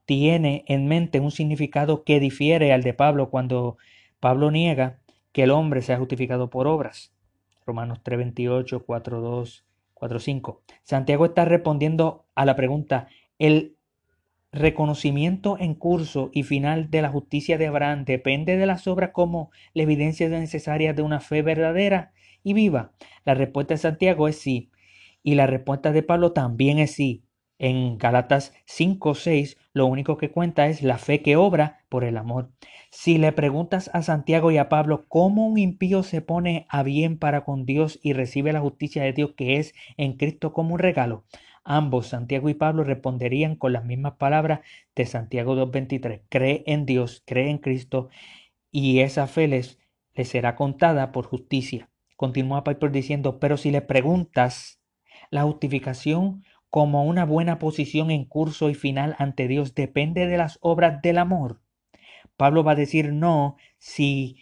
tiene 0.07 0.65
en 0.67 0.87
mente 0.87 1.21
un 1.21 1.31
significado 1.31 2.03
que 2.03 2.19
difiere 2.19 2.73
al 2.73 2.83
de 2.83 2.95
Pablo 2.95 3.29
cuando 3.29 3.77
Pablo 4.21 4.51
niega 4.51 4.99
que 5.33 5.43
el 5.43 5.51
hombre 5.51 5.83
sea 5.83 5.99
justificado 5.99 6.51
por 6.51 6.67
obras. 6.67 7.13
Romanos 7.67 8.01
3:28, 8.03 8.85
4:2, 8.85 9.65
4:5. 9.95 10.61
Santiago 10.83 11.27
está 11.27 11.45
respondiendo 11.45 12.25
a 12.35 12.47
la 12.47 12.57
pregunta, 12.57 13.09
¿el 13.39 13.77
reconocimiento 14.53 15.57
en 15.59 15.75
curso 15.75 16.31
y 16.33 16.43
final 16.43 16.91
de 16.91 17.03
la 17.03 17.09
justicia 17.09 17.59
de 17.59 17.69
Abraham 17.69 18.05
depende 18.05 18.57
de 18.57 18.67
las 18.67 18.87
obras 18.87 19.11
como 19.13 19.51
la 19.75 19.83
evidencia 19.83 20.29
necesaria 20.29 20.93
de 20.93 21.03
una 21.03 21.21
fe 21.21 21.43
verdadera? 21.43 22.13
y 22.43 22.55
viva? 22.55 22.93
La 23.25 23.35
respuesta 23.35 23.75
de 23.75 23.79
Santiago 23.79 24.29
es 24.29 24.39
sí. 24.39 24.71
Y 25.23 25.35
la 25.35 25.47
respuesta 25.47 25.93
de 25.93 26.03
Pablo 26.03 26.33
también 26.33 26.79
es 26.79 26.93
sí. 26.93 27.25
En 27.59 27.99
Galatas 27.99 28.55
5:6 28.65 29.59
lo 29.75 29.87
único 29.87 30.17
que 30.17 30.31
cuenta 30.31 30.67
es 30.69 30.83
la 30.83 30.97
fe 30.97 31.21
que 31.21 31.37
obra 31.37 31.85
por 31.91 32.05
el 32.05 32.17
amor. 32.17 32.51
Si 32.91 33.19
le 33.19 33.33
preguntas 33.33 33.91
a 33.93 34.03
Santiago 34.03 34.51
y 34.51 34.57
a 34.57 34.71
Pablo 34.71 35.05
cómo 35.09 35.47
un 35.47 35.59
impío 35.59 36.03
se 36.03 36.23
pone 36.23 36.67
a 36.71 36.83
bien 36.83 37.19
para 37.19 37.45
con 37.45 37.67
Dios 37.67 38.01
y 38.03 38.15
recibe 38.15 38.53
la 38.53 38.61
justicia 38.61 39.03
de 39.03 39.13
Dios 39.13 39.33
que 39.37 39.59
es 39.59 39.75
en 39.99 40.15
Cristo 40.15 40.55
como 40.55 40.75
un 40.75 40.81
regalo, 40.81 41.25
ambos, 41.65 42.09
Santiago 42.09 42.49
y 42.49 42.55
Pablo, 42.55 42.85
responderían 42.85 43.57
con 43.57 43.73
las 43.73 43.85
mismas 43.85 44.15
palabras 44.15 44.61
de 44.95 45.07
Santiago 45.07 45.55
2.23. 45.55 46.23
Cree 46.29 46.63
en 46.67 46.87
Dios, 46.87 47.23
cree 47.27 47.51
en 47.51 47.59
Cristo 47.59 48.09
y 48.71 49.01
esa 49.01 49.27
fe 49.27 49.49
les, 49.49 49.79
será 50.25 50.57
contada 50.57 51.13
por 51.13 51.27
justicia. 51.27 51.91
Continúa 52.17 52.65
Piper 52.65 52.91
diciendo, 52.91 53.39
pero 53.39 53.57
si 53.57 53.71
le 53.71 53.83
preguntas 53.83 54.81
la 55.31 55.45
justificación 55.45 56.45
como 56.69 57.05
una 57.05 57.25
buena 57.25 57.59
posición 57.59 58.11
en 58.11 58.25
curso 58.25 58.71
y 58.71 58.75
final 58.75 59.17
ante 59.19 59.49
Dios 59.49 59.75
depende 59.75 60.27
de 60.27 60.37
las 60.37 60.59
obras 60.61 61.03
del 61.03 61.19
amor. 61.19 61.61
Pablo 62.37 62.63
va 62.63 62.73
a 62.73 62.77
decir 62.77 63.13
no 63.13 63.57
si 63.79 64.37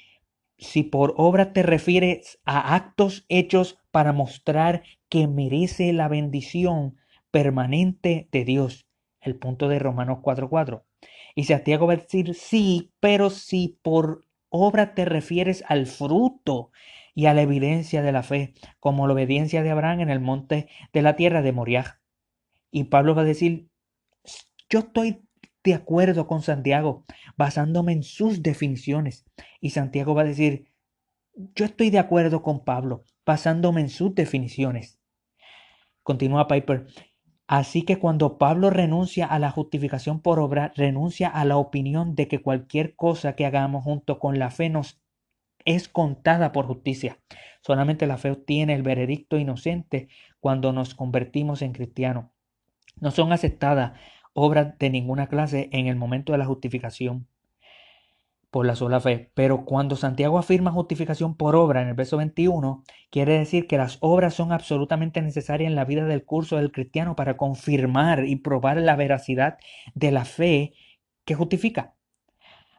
si 0.58 0.82
por 0.82 1.14
obra 1.16 1.52
te 1.52 1.62
refieres 1.62 2.40
a 2.44 2.74
actos 2.74 3.24
hechos 3.28 3.78
para 3.92 4.12
mostrar 4.12 4.82
que 5.08 5.28
merece 5.28 5.92
la 5.92 6.08
bendición 6.08 6.96
permanente 7.38 8.28
de 8.32 8.44
Dios. 8.44 8.88
El 9.20 9.36
punto 9.36 9.68
de 9.68 9.78
Romanos 9.78 10.18
4:4. 10.22 10.82
Y 11.36 11.44
Santiago 11.44 11.86
va 11.86 11.92
a 11.92 11.96
decir 11.98 12.34
sí, 12.34 12.90
pero 12.98 13.30
si 13.30 13.78
por 13.80 14.26
obra 14.48 14.92
te 14.92 15.04
refieres 15.04 15.62
al 15.68 15.86
fruto 15.86 16.72
y 17.14 17.26
a 17.26 17.34
la 17.34 17.42
evidencia 17.42 18.02
de 18.02 18.10
la 18.10 18.24
fe, 18.24 18.54
como 18.80 19.06
la 19.06 19.12
obediencia 19.12 19.62
de 19.62 19.70
Abraham 19.70 20.00
en 20.00 20.10
el 20.10 20.18
monte 20.18 20.68
de 20.92 21.02
la 21.02 21.14
tierra 21.14 21.40
de 21.40 21.52
Moriah. 21.52 22.00
Y 22.72 22.84
Pablo 22.84 23.14
va 23.14 23.22
a 23.22 23.24
decir, 23.24 23.68
yo 24.68 24.80
estoy 24.80 25.22
de 25.62 25.74
acuerdo 25.74 26.26
con 26.26 26.42
Santiago, 26.42 27.04
basándome 27.36 27.92
en 27.92 28.02
sus 28.02 28.42
definiciones. 28.42 29.26
Y 29.60 29.70
Santiago 29.70 30.12
va 30.12 30.22
a 30.22 30.32
decir, 30.32 30.72
yo 31.54 31.66
estoy 31.66 31.90
de 31.90 32.00
acuerdo 32.00 32.42
con 32.42 32.64
Pablo, 32.64 33.04
basándome 33.24 33.80
en 33.80 33.90
sus 33.90 34.12
definiciones. 34.12 34.98
Continúa 36.02 36.48
Piper. 36.48 36.86
Así 37.48 37.82
que 37.82 37.98
cuando 37.98 38.36
Pablo 38.36 38.68
renuncia 38.68 39.24
a 39.24 39.38
la 39.38 39.50
justificación 39.50 40.20
por 40.20 40.38
obra, 40.38 40.70
renuncia 40.76 41.28
a 41.28 41.46
la 41.46 41.56
opinión 41.56 42.14
de 42.14 42.28
que 42.28 42.42
cualquier 42.42 42.94
cosa 42.94 43.34
que 43.34 43.46
hagamos 43.46 43.84
junto 43.84 44.18
con 44.18 44.38
la 44.38 44.50
fe 44.50 44.68
nos 44.68 45.00
es 45.64 45.88
contada 45.88 46.52
por 46.52 46.66
justicia. 46.66 47.18
Solamente 47.62 48.06
la 48.06 48.18
fe 48.18 48.30
obtiene 48.30 48.74
el 48.74 48.82
veredicto 48.82 49.38
inocente 49.38 50.08
cuando 50.40 50.74
nos 50.74 50.94
convertimos 50.94 51.62
en 51.62 51.72
cristianos. 51.72 52.26
No 53.00 53.10
son 53.10 53.32
aceptadas 53.32 53.98
obras 54.34 54.78
de 54.78 54.90
ninguna 54.90 55.28
clase 55.28 55.70
en 55.72 55.86
el 55.86 55.96
momento 55.96 56.32
de 56.32 56.38
la 56.38 56.46
justificación 56.46 57.28
por 58.50 58.66
la 58.66 58.76
sola 58.76 59.00
fe. 59.00 59.30
Pero 59.34 59.64
cuando 59.64 59.96
Santiago 59.96 60.38
afirma 60.38 60.70
justificación 60.72 61.36
por 61.36 61.56
obra 61.56 61.82
en 61.82 61.88
el 61.88 61.94
verso 61.94 62.16
21, 62.16 62.82
quiere 63.10 63.38
decir 63.38 63.66
que 63.66 63.78
las 63.78 63.98
obras 64.00 64.34
son 64.34 64.52
absolutamente 64.52 65.22
necesarias 65.22 65.68
en 65.68 65.76
la 65.76 65.84
vida 65.84 66.04
del 66.04 66.24
curso 66.24 66.56
del 66.56 66.72
cristiano 66.72 67.16
para 67.16 67.36
confirmar 67.36 68.24
y 68.26 68.36
probar 68.36 68.78
la 68.78 68.96
veracidad 68.96 69.58
de 69.94 70.10
la 70.12 70.24
fe 70.24 70.72
que 71.24 71.34
justifica. 71.34 71.94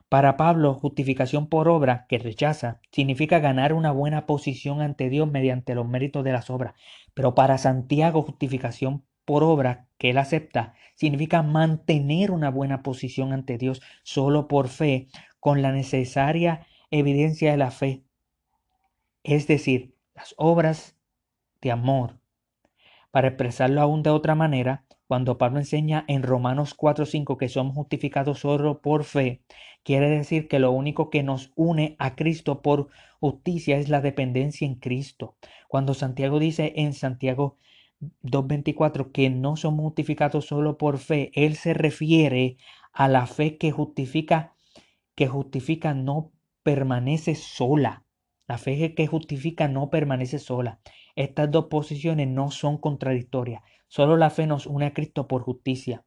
Para 0.10 0.38
Pablo, 0.38 0.74
justificación 0.74 1.48
por 1.50 1.70
obra, 1.70 2.08
que 2.10 2.18
rechaza, 2.18 2.82
significa 2.92 3.38
ganar 3.38 3.74
una 3.74 3.92
buena 3.92 4.26
posición 4.26 4.82
ante 4.82 5.08
Dios 5.08 5.30
mediante 5.30 5.76
los 5.76 5.88
méritos 5.88 6.24
de 6.24 6.32
las 6.32 6.50
obras. 6.50 6.74
Pero 7.14 7.36
para 7.36 7.60
Santiago, 7.60 8.24
justificación 8.24 9.04
por 9.24 9.44
obra, 9.44 9.88
que 10.00 10.10
él 10.10 10.18
acepta, 10.18 10.74
significa 10.96 11.44
mantener 11.44 12.32
una 12.32 12.50
buena 12.50 12.82
posición 12.82 13.34
ante 13.34 13.60
Dios 13.60 13.84
solo 14.02 14.48
por 14.48 14.68
fe, 14.70 15.10
con 15.40 15.62
la 15.62 15.72
necesaria 15.72 16.68
evidencia 16.92 17.52
de 17.52 17.58
la 17.58 17.72
fe. 17.72 18.04
Es 19.24 19.48
decir, 19.48 19.96
las 20.16 20.34
obras 20.38 20.96
de 21.62 21.72
amor. 21.72 22.20
Para 23.12 23.30
expresarlo 23.30 23.82
aún 23.82 24.04
de 24.04 24.10
otra 24.12 24.36
manera, 24.36 24.86
cuando 25.08 25.40
Pablo 25.40 25.58
enseña 25.58 26.06
en 26.08 26.22
Romanos 26.22 26.76
4:5 26.76 27.38
que 27.38 27.50
somos 27.50 27.76
justificados 27.76 28.40
solo 28.40 28.82
por 28.82 29.04
fe, 29.04 29.42
quiere 29.84 30.10
decir 30.10 30.48
que 30.48 30.60
lo 30.60 30.72
único 30.72 31.10
que 31.10 31.24
nos 31.24 31.52
une 31.56 31.96
a 31.98 32.16
Cristo 32.16 32.62
por 32.62 32.90
justicia 33.20 33.78
es 33.78 33.90
la 33.90 34.02
dependencia 34.02 34.68
en 34.68 34.76
Cristo. 34.76 35.36
Cuando 35.68 35.96
Santiago 35.96 36.38
dice 36.38 36.74
en 36.76 36.94
Santiago 36.94 37.58
2.24 38.22 39.12
que 39.12 39.30
no 39.30 39.56
somos 39.56 39.84
justificados 39.84 40.46
solo 40.46 40.78
por 40.78 41.00
fe, 41.00 41.32
él 41.34 41.56
se 41.56 41.74
refiere 41.74 42.58
a 42.94 43.08
la 43.08 43.26
fe 43.26 43.58
que 43.58 43.72
justifica, 43.72 44.54
que 45.20 45.28
justifica 45.28 45.94
no 45.94 46.32
permanece 46.64 47.36
sola. 47.36 48.06
La 48.48 48.58
fe 48.58 48.96
que 48.96 49.06
justifica 49.06 49.68
no 49.68 49.90
permanece 49.90 50.40
sola. 50.40 50.80
Estas 51.18 51.52
dos 51.52 51.66
posiciones 51.66 52.30
no 52.30 52.52
son 52.52 52.78
contradictorias. 52.78 53.62
Solo 53.90 54.16
la 54.16 54.30
fe 54.30 54.48
nos 54.48 54.66
une 54.66 54.86
a 54.86 54.94
Cristo 54.94 55.28
por 55.28 55.42
justicia. 55.42 56.06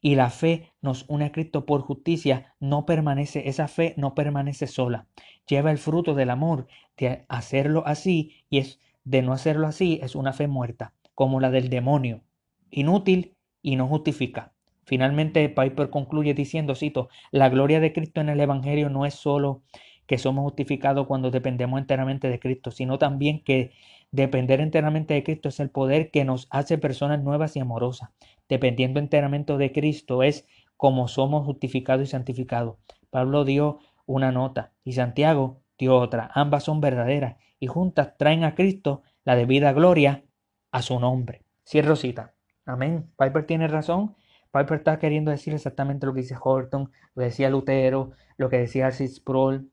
Y 0.00 0.14
la 0.14 0.30
fe 0.30 0.70
nos 0.80 1.04
une 1.08 1.24
a 1.24 1.32
Cristo 1.32 1.66
por 1.66 1.80
justicia, 1.80 2.54
no 2.60 2.86
permanece, 2.86 3.48
esa 3.48 3.66
fe 3.66 3.92
no 3.96 4.14
permanece 4.14 4.68
sola. 4.68 5.08
Lleva 5.48 5.72
el 5.72 5.78
fruto 5.78 6.14
del 6.14 6.30
amor 6.30 6.68
de 6.96 7.24
hacerlo 7.28 7.82
así 7.86 8.44
y 8.48 8.58
es 8.58 8.78
de 9.02 9.22
no 9.22 9.32
hacerlo 9.32 9.66
así 9.66 9.98
es 10.00 10.14
una 10.14 10.32
fe 10.32 10.46
muerta, 10.46 10.94
como 11.16 11.40
la 11.40 11.50
del 11.50 11.70
demonio, 11.70 12.22
inútil 12.70 13.34
y 13.62 13.74
no 13.74 13.88
justifica. 13.88 14.51
Finalmente, 14.84 15.48
Piper 15.48 15.90
concluye 15.90 16.34
diciendo, 16.34 16.74
cito, 16.74 17.08
la 17.30 17.48
gloria 17.48 17.80
de 17.80 17.92
Cristo 17.92 18.20
en 18.20 18.28
el 18.28 18.40
Evangelio 18.40 18.90
no 18.90 19.06
es 19.06 19.14
solo 19.14 19.62
que 20.06 20.18
somos 20.18 20.42
justificados 20.42 21.06
cuando 21.06 21.30
dependemos 21.30 21.80
enteramente 21.80 22.28
de 22.28 22.38
Cristo, 22.38 22.70
sino 22.70 22.98
también 22.98 23.42
que 23.44 23.72
depender 24.10 24.60
enteramente 24.60 25.14
de 25.14 25.22
Cristo 25.22 25.48
es 25.48 25.60
el 25.60 25.70
poder 25.70 26.10
que 26.10 26.24
nos 26.24 26.48
hace 26.50 26.78
personas 26.78 27.22
nuevas 27.22 27.56
y 27.56 27.60
amorosas. 27.60 28.10
Dependiendo 28.48 29.00
enteramente 29.00 29.56
de 29.56 29.72
Cristo 29.72 30.22
es 30.22 30.46
como 30.76 31.08
somos 31.08 31.46
justificados 31.46 32.08
y 32.08 32.10
santificados. 32.10 32.76
Pablo 33.10 33.44
dio 33.44 33.78
una 34.04 34.32
nota 34.32 34.72
y 34.84 34.92
Santiago 34.92 35.60
dio 35.78 35.96
otra. 35.96 36.30
Ambas 36.34 36.64
son 36.64 36.80
verdaderas 36.80 37.36
y 37.60 37.68
juntas 37.68 38.16
traen 38.18 38.44
a 38.44 38.54
Cristo 38.54 39.02
la 39.24 39.36
debida 39.36 39.72
gloria 39.72 40.24
a 40.72 40.82
su 40.82 40.98
nombre. 40.98 41.42
Cierro 41.64 41.96
cita. 41.96 42.34
Amén. 42.66 43.10
Piper 43.16 43.46
tiene 43.46 43.68
razón. 43.68 44.16
Piper 44.52 44.78
está 44.78 44.98
queriendo 44.98 45.30
decir 45.30 45.54
exactamente 45.54 46.06
lo 46.06 46.12
que 46.12 46.20
dice 46.20 46.36
Horton, 46.40 46.90
lo 47.14 47.20
que 47.20 47.26
decía 47.26 47.48
Lutero, 47.50 48.12
lo 48.36 48.50
que 48.50 48.58
decía 48.58 48.86
Arcis 48.86 49.16
Sproul. 49.16 49.70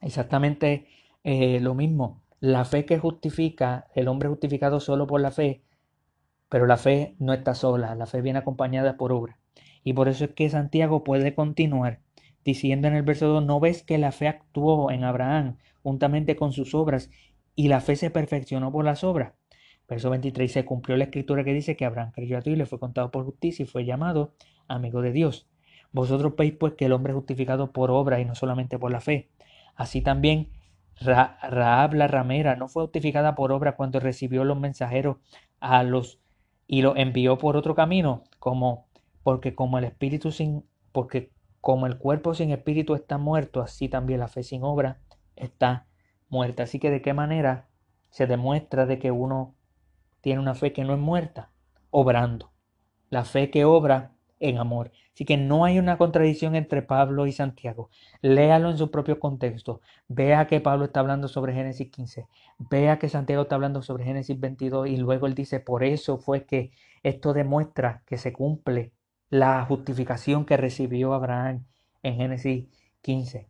Exactamente 0.00 0.86
eh, 1.24 1.58
lo 1.60 1.74
mismo. 1.74 2.22
La 2.38 2.64
fe 2.64 2.84
que 2.84 2.98
justifica, 2.98 3.88
el 3.94 4.08
hombre 4.08 4.28
justificado 4.28 4.78
solo 4.78 5.06
por 5.06 5.20
la 5.20 5.30
fe, 5.30 5.62
pero 6.48 6.66
la 6.66 6.76
fe 6.76 7.16
no 7.18 7.32
está 7.32 7.54
sola, 7.54 7.94
la 7.94 8.06
fe 8.06 8.20
viene 8.20 8.38
acompañada 8.38 8.96
por 8.96 9.12
obra. 9.12 9.38
Y 9.82 9.94
por 9.94 10.08
eso 10.08 10.26
es 10.26 10.32
que 10.32 10.48
Santiago 10.48 11.02
puede 11.02 11.34
continuar 11.34 12.00
diciendo 12.44 12.88
en 12.88 12.94
el 12.94 13.02
verso 13.02 13.26
2, 13.28 13.44
¿no 13.44 13.58
ves 13.60 13.82
que 13.82 13.98
la 13.98 14.12
fe 14.12 14.28
actuó 14.28 14.90
en 14.90 15.04
Abraham 15.04 15.56
juntamente 15.82 16.36
con 16.36 16.52
sus 16.52 16.74
obras 16.74 17.10
y 17.56 17.68
la 17.68 17.80
fe 17.80 17.96
se 17.96 18.10
perfeccionó 18.10 18.70
por 18.70 18.84
las 18.84 19.02
obras? 19.02 19.32
Verso 19.88 20.10
23, 20.10 20.50
se 20.50 20.64
cumplió 20.64 20.96
la 20.96 21.04
escritura 21.04 21.44
que 21.44 21.52
dice 21.52 21.76
que 21.76 21.84
Abraham 21.84 22.12
creyó 22.12 22.38
a 22.38 22.42
ti 22.42 22.50
y 22.50 22.56
le 22.56 22.66
fue 22.66 22.78
contado 22.78 23.10
por 23.10 23.24
justicia 23.24 23.62
y 23.62 23.66
fue 23.66 23.84
llamado 23.84 24.34
amigo 24.66 25.02
de 25.02 25.12
Dios. 25.12 25.46
Vosotros 25.92 26.34
veis 26.36 26.54
pues 26.58 26.74
que 26.74 26.86
el 26.86 26.92
hombre 26.92 27.12
es 27.12 27.16
justificado 27.16 27.72
por 27.72 27.90
obra 27.90 28.20
y 28.20 28.24
no 28.24 28.34
solamente 28.34 28.78
por 28.78 28.90
la 28.90 29.00
fe. 29.00 29.28
Así 29.76 30.00
también 30.00 30.50
Raab 31.00 31.94
la 31.94 32.06
ramera 32.06 32.56
no 32.56 32.68
fue 32.68 32.84
justificada 32.84 33.34
por 33.34 33.52
obra 33.52 33.76
cuando 33.76 34.00
recibió 34.00 34.44
los 34.44 34.58
mensajeros 34.58 35.18
a 35.60 35.82
los 35.82 36.20
y 36.66 36.82
los 36.82 36.96
envió 36.96 37.36
por 37.36 37.56
otro 37.56 37.74
camino, 37.74 38.24
como 38.38 38.86
porque 39.22 39.54
como 39.54 39.78
el 39.78 39.84
espíritu 39.84 40.30
sin 40.30 40.64
porque 40.92 41.30
como 41.60 41.86
el 41.86 41.98
cuerpo 41.98 42.34
sin 42.34 42.50
espíritu 42.50 42.94
está 42.94 43.18
muerto, 43.18 43.60
así 43.60 43.88
también 43.88 44.20
la 44.20 44.28
fe 44.28 44.42
sin 44.42 44.62
obra 44.62 45.00
está 45.36 45.86
muerta. 46.28 46.64
Así 46.64 46.78
que 46.78 46.90
de 46.90 47.02
qué 47.02 47.12
manera 47.14 47.68
se 48.10 48.26
demuestra 48.26 48.86
de 48.86 48.98
que 48.98 49.10
uno 49.10 49.54
tiene 50.24 50.40
una 50.40 50.54
fe 50.54 50.72
que 50.72 50.84
no 50.84 50.94
es 50.94 50.98
muerta, 50.98 51.50
obrando. 51.90 52.50
La 53.10 53.26
fe 53.26 53.50
que 53.50 53.66
obra 53.66 54.12
en 54.40 54.56
amor. 54.56 54.90
Así 55.12 55.26
que 55.26 55.36
no 55.36 55.66
hay 55.66 55.78
una 55.78 55.98
contradicción 55.98 56.54
entre 56.54 56.80
Pablo 56.80 57.26
y 57.26 57.32
Santiago. 57.32 57.90
Léalo 58.22 58.70
en 58.70 58.78
su 58.78 58.90
propio 58.90 59.20
contexto. 59.20 59.82
Vea 60.08 60.46
que 60.46 60.62
Pablo 60.62 60.86
está 60.86 61.00
hablando 61.00 61.28
sobre 61.28 61.52
Génesis 61.52 61.90
15. 61.90 62.26
Vea 62.56 62.98
que 62.98 63.10
Santiago 63.10 63.42
está 63.42 63.56
hablando 63.56 63.82
sobre 63.82 64.04
Génesis 64.04 64.40
22 64.40 64.88
y 64.88 64.96
luego 64.96 65.26
él 65.26 65.34
dice, 65.34 65.60
por 65.60 65.84
eso 65.84 66.16
fue 66.16 66.46
que 66.46 66.72
esto 67.02 67.34
demuestra 67.34 68.02
que 68.06 68.16
se 68.16 68.32
cumple 68.32 68.92
la 69.28 69.62
justificación 69.66 70.46
que 70.46 70.56
recibió 70.56 71.12
Abraham 71.12 71.66
en 72.02 72.16
Génesis 72.16 72.64
15. 73.02 73.46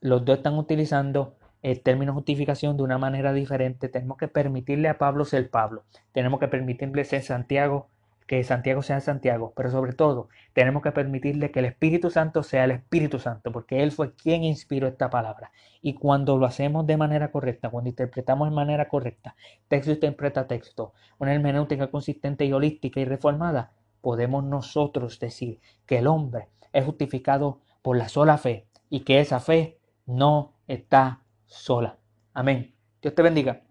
Los 0.00 0.24
dos 0.24 0.38
están 0.38 0.56
utilizando 0.56 1.36
el 1.72 1.80
término 1.80 2.14
justificación 2.14 2.76
de 2.76 2.84
una 2.84 2.96
manera 2.96 3.32
diferente. 3.32 3.88
Tenemos 3.88 4.18
que 4.18 4.28
permitirle 4.28 4.88
a 4.88 4.98
Pablo 4.98 5.24
ser 5.24 5.50
Pablo. 5.50 5.82
Tenemos 6.12 6.38
que 6.38 6.46
permitirle 6.46 7.04
ser 7.04 7.22
Santiago 7.22 7.88
que 8.28 8.42
Santiago 8.44 8.82
sea 8.82 9.00
Santiago, 9.00 9.52
pero 9.56 9.70
sobre 9.70 9.92
todo 9.92 10.28
tenemos 10.52 10.82
que 10.82 10.92
permitirle 10.92 11.50
que 11.50 11.60
el 11.60 11.64
Espíritu 11.64 12.10
Santo 12.10 12.42
sea 12.42 12.64
el 12.64 12.72
Espíritu 12.72 13.18
Santo, 13.18 13.52
porque 13.52 13.82
Él 13.82 13.92
fue 13.92 14.14
quien 14.14 14.42
inspiró 14.42 14.88
esta 14.88 15.10
palabra. 15.10 15.52
Y 15.80 15.94
cuando 15.94 16.36
lo 16.36 16.46
hacemos 16.46 16.86
de 16.86 16.96
manera 16.96 17.30
correcta, 17.30 17.70
cuando 17.70 17.90
interpretamos 17.90 18.48
de 18.48 18.54
manera 18.54 18.88
correcta, 18.88 19.36
texto 19.68 19.92
interpreta 19.92 20.48
texto, 20.48 20.92
una 21.18 21.34
hermenéutica 21.34 21.88
consistente 21.88 22.44
y 22.44 22.52
holística 22.52 23.00
y 23.00 23.04
reformada, 23.04 23.72
podemos 24.00 24.42
nosotros 24.44 25.18
decir 25.20 25.60
que 25.84 25.98
el 25.98 26.06
hombre 26.06 26.48
es 26.72 26.84
justificado 26.84 27.60
por 27.82 27.96
la 27.96 28.08
sola 28.08 28.38
fe 28.38 28.66
y 28.90 29.00
que 29.00 29.20
esa 29.20 29.38
fe 29.40 29.78
no 30.04 30.52
está 30.66 31.20
sola. 31.46 31.98
Amén. 32.34 32.74
Dios 33.00 33.14
te 33.14 33.22
bendiga. 33.22 33.65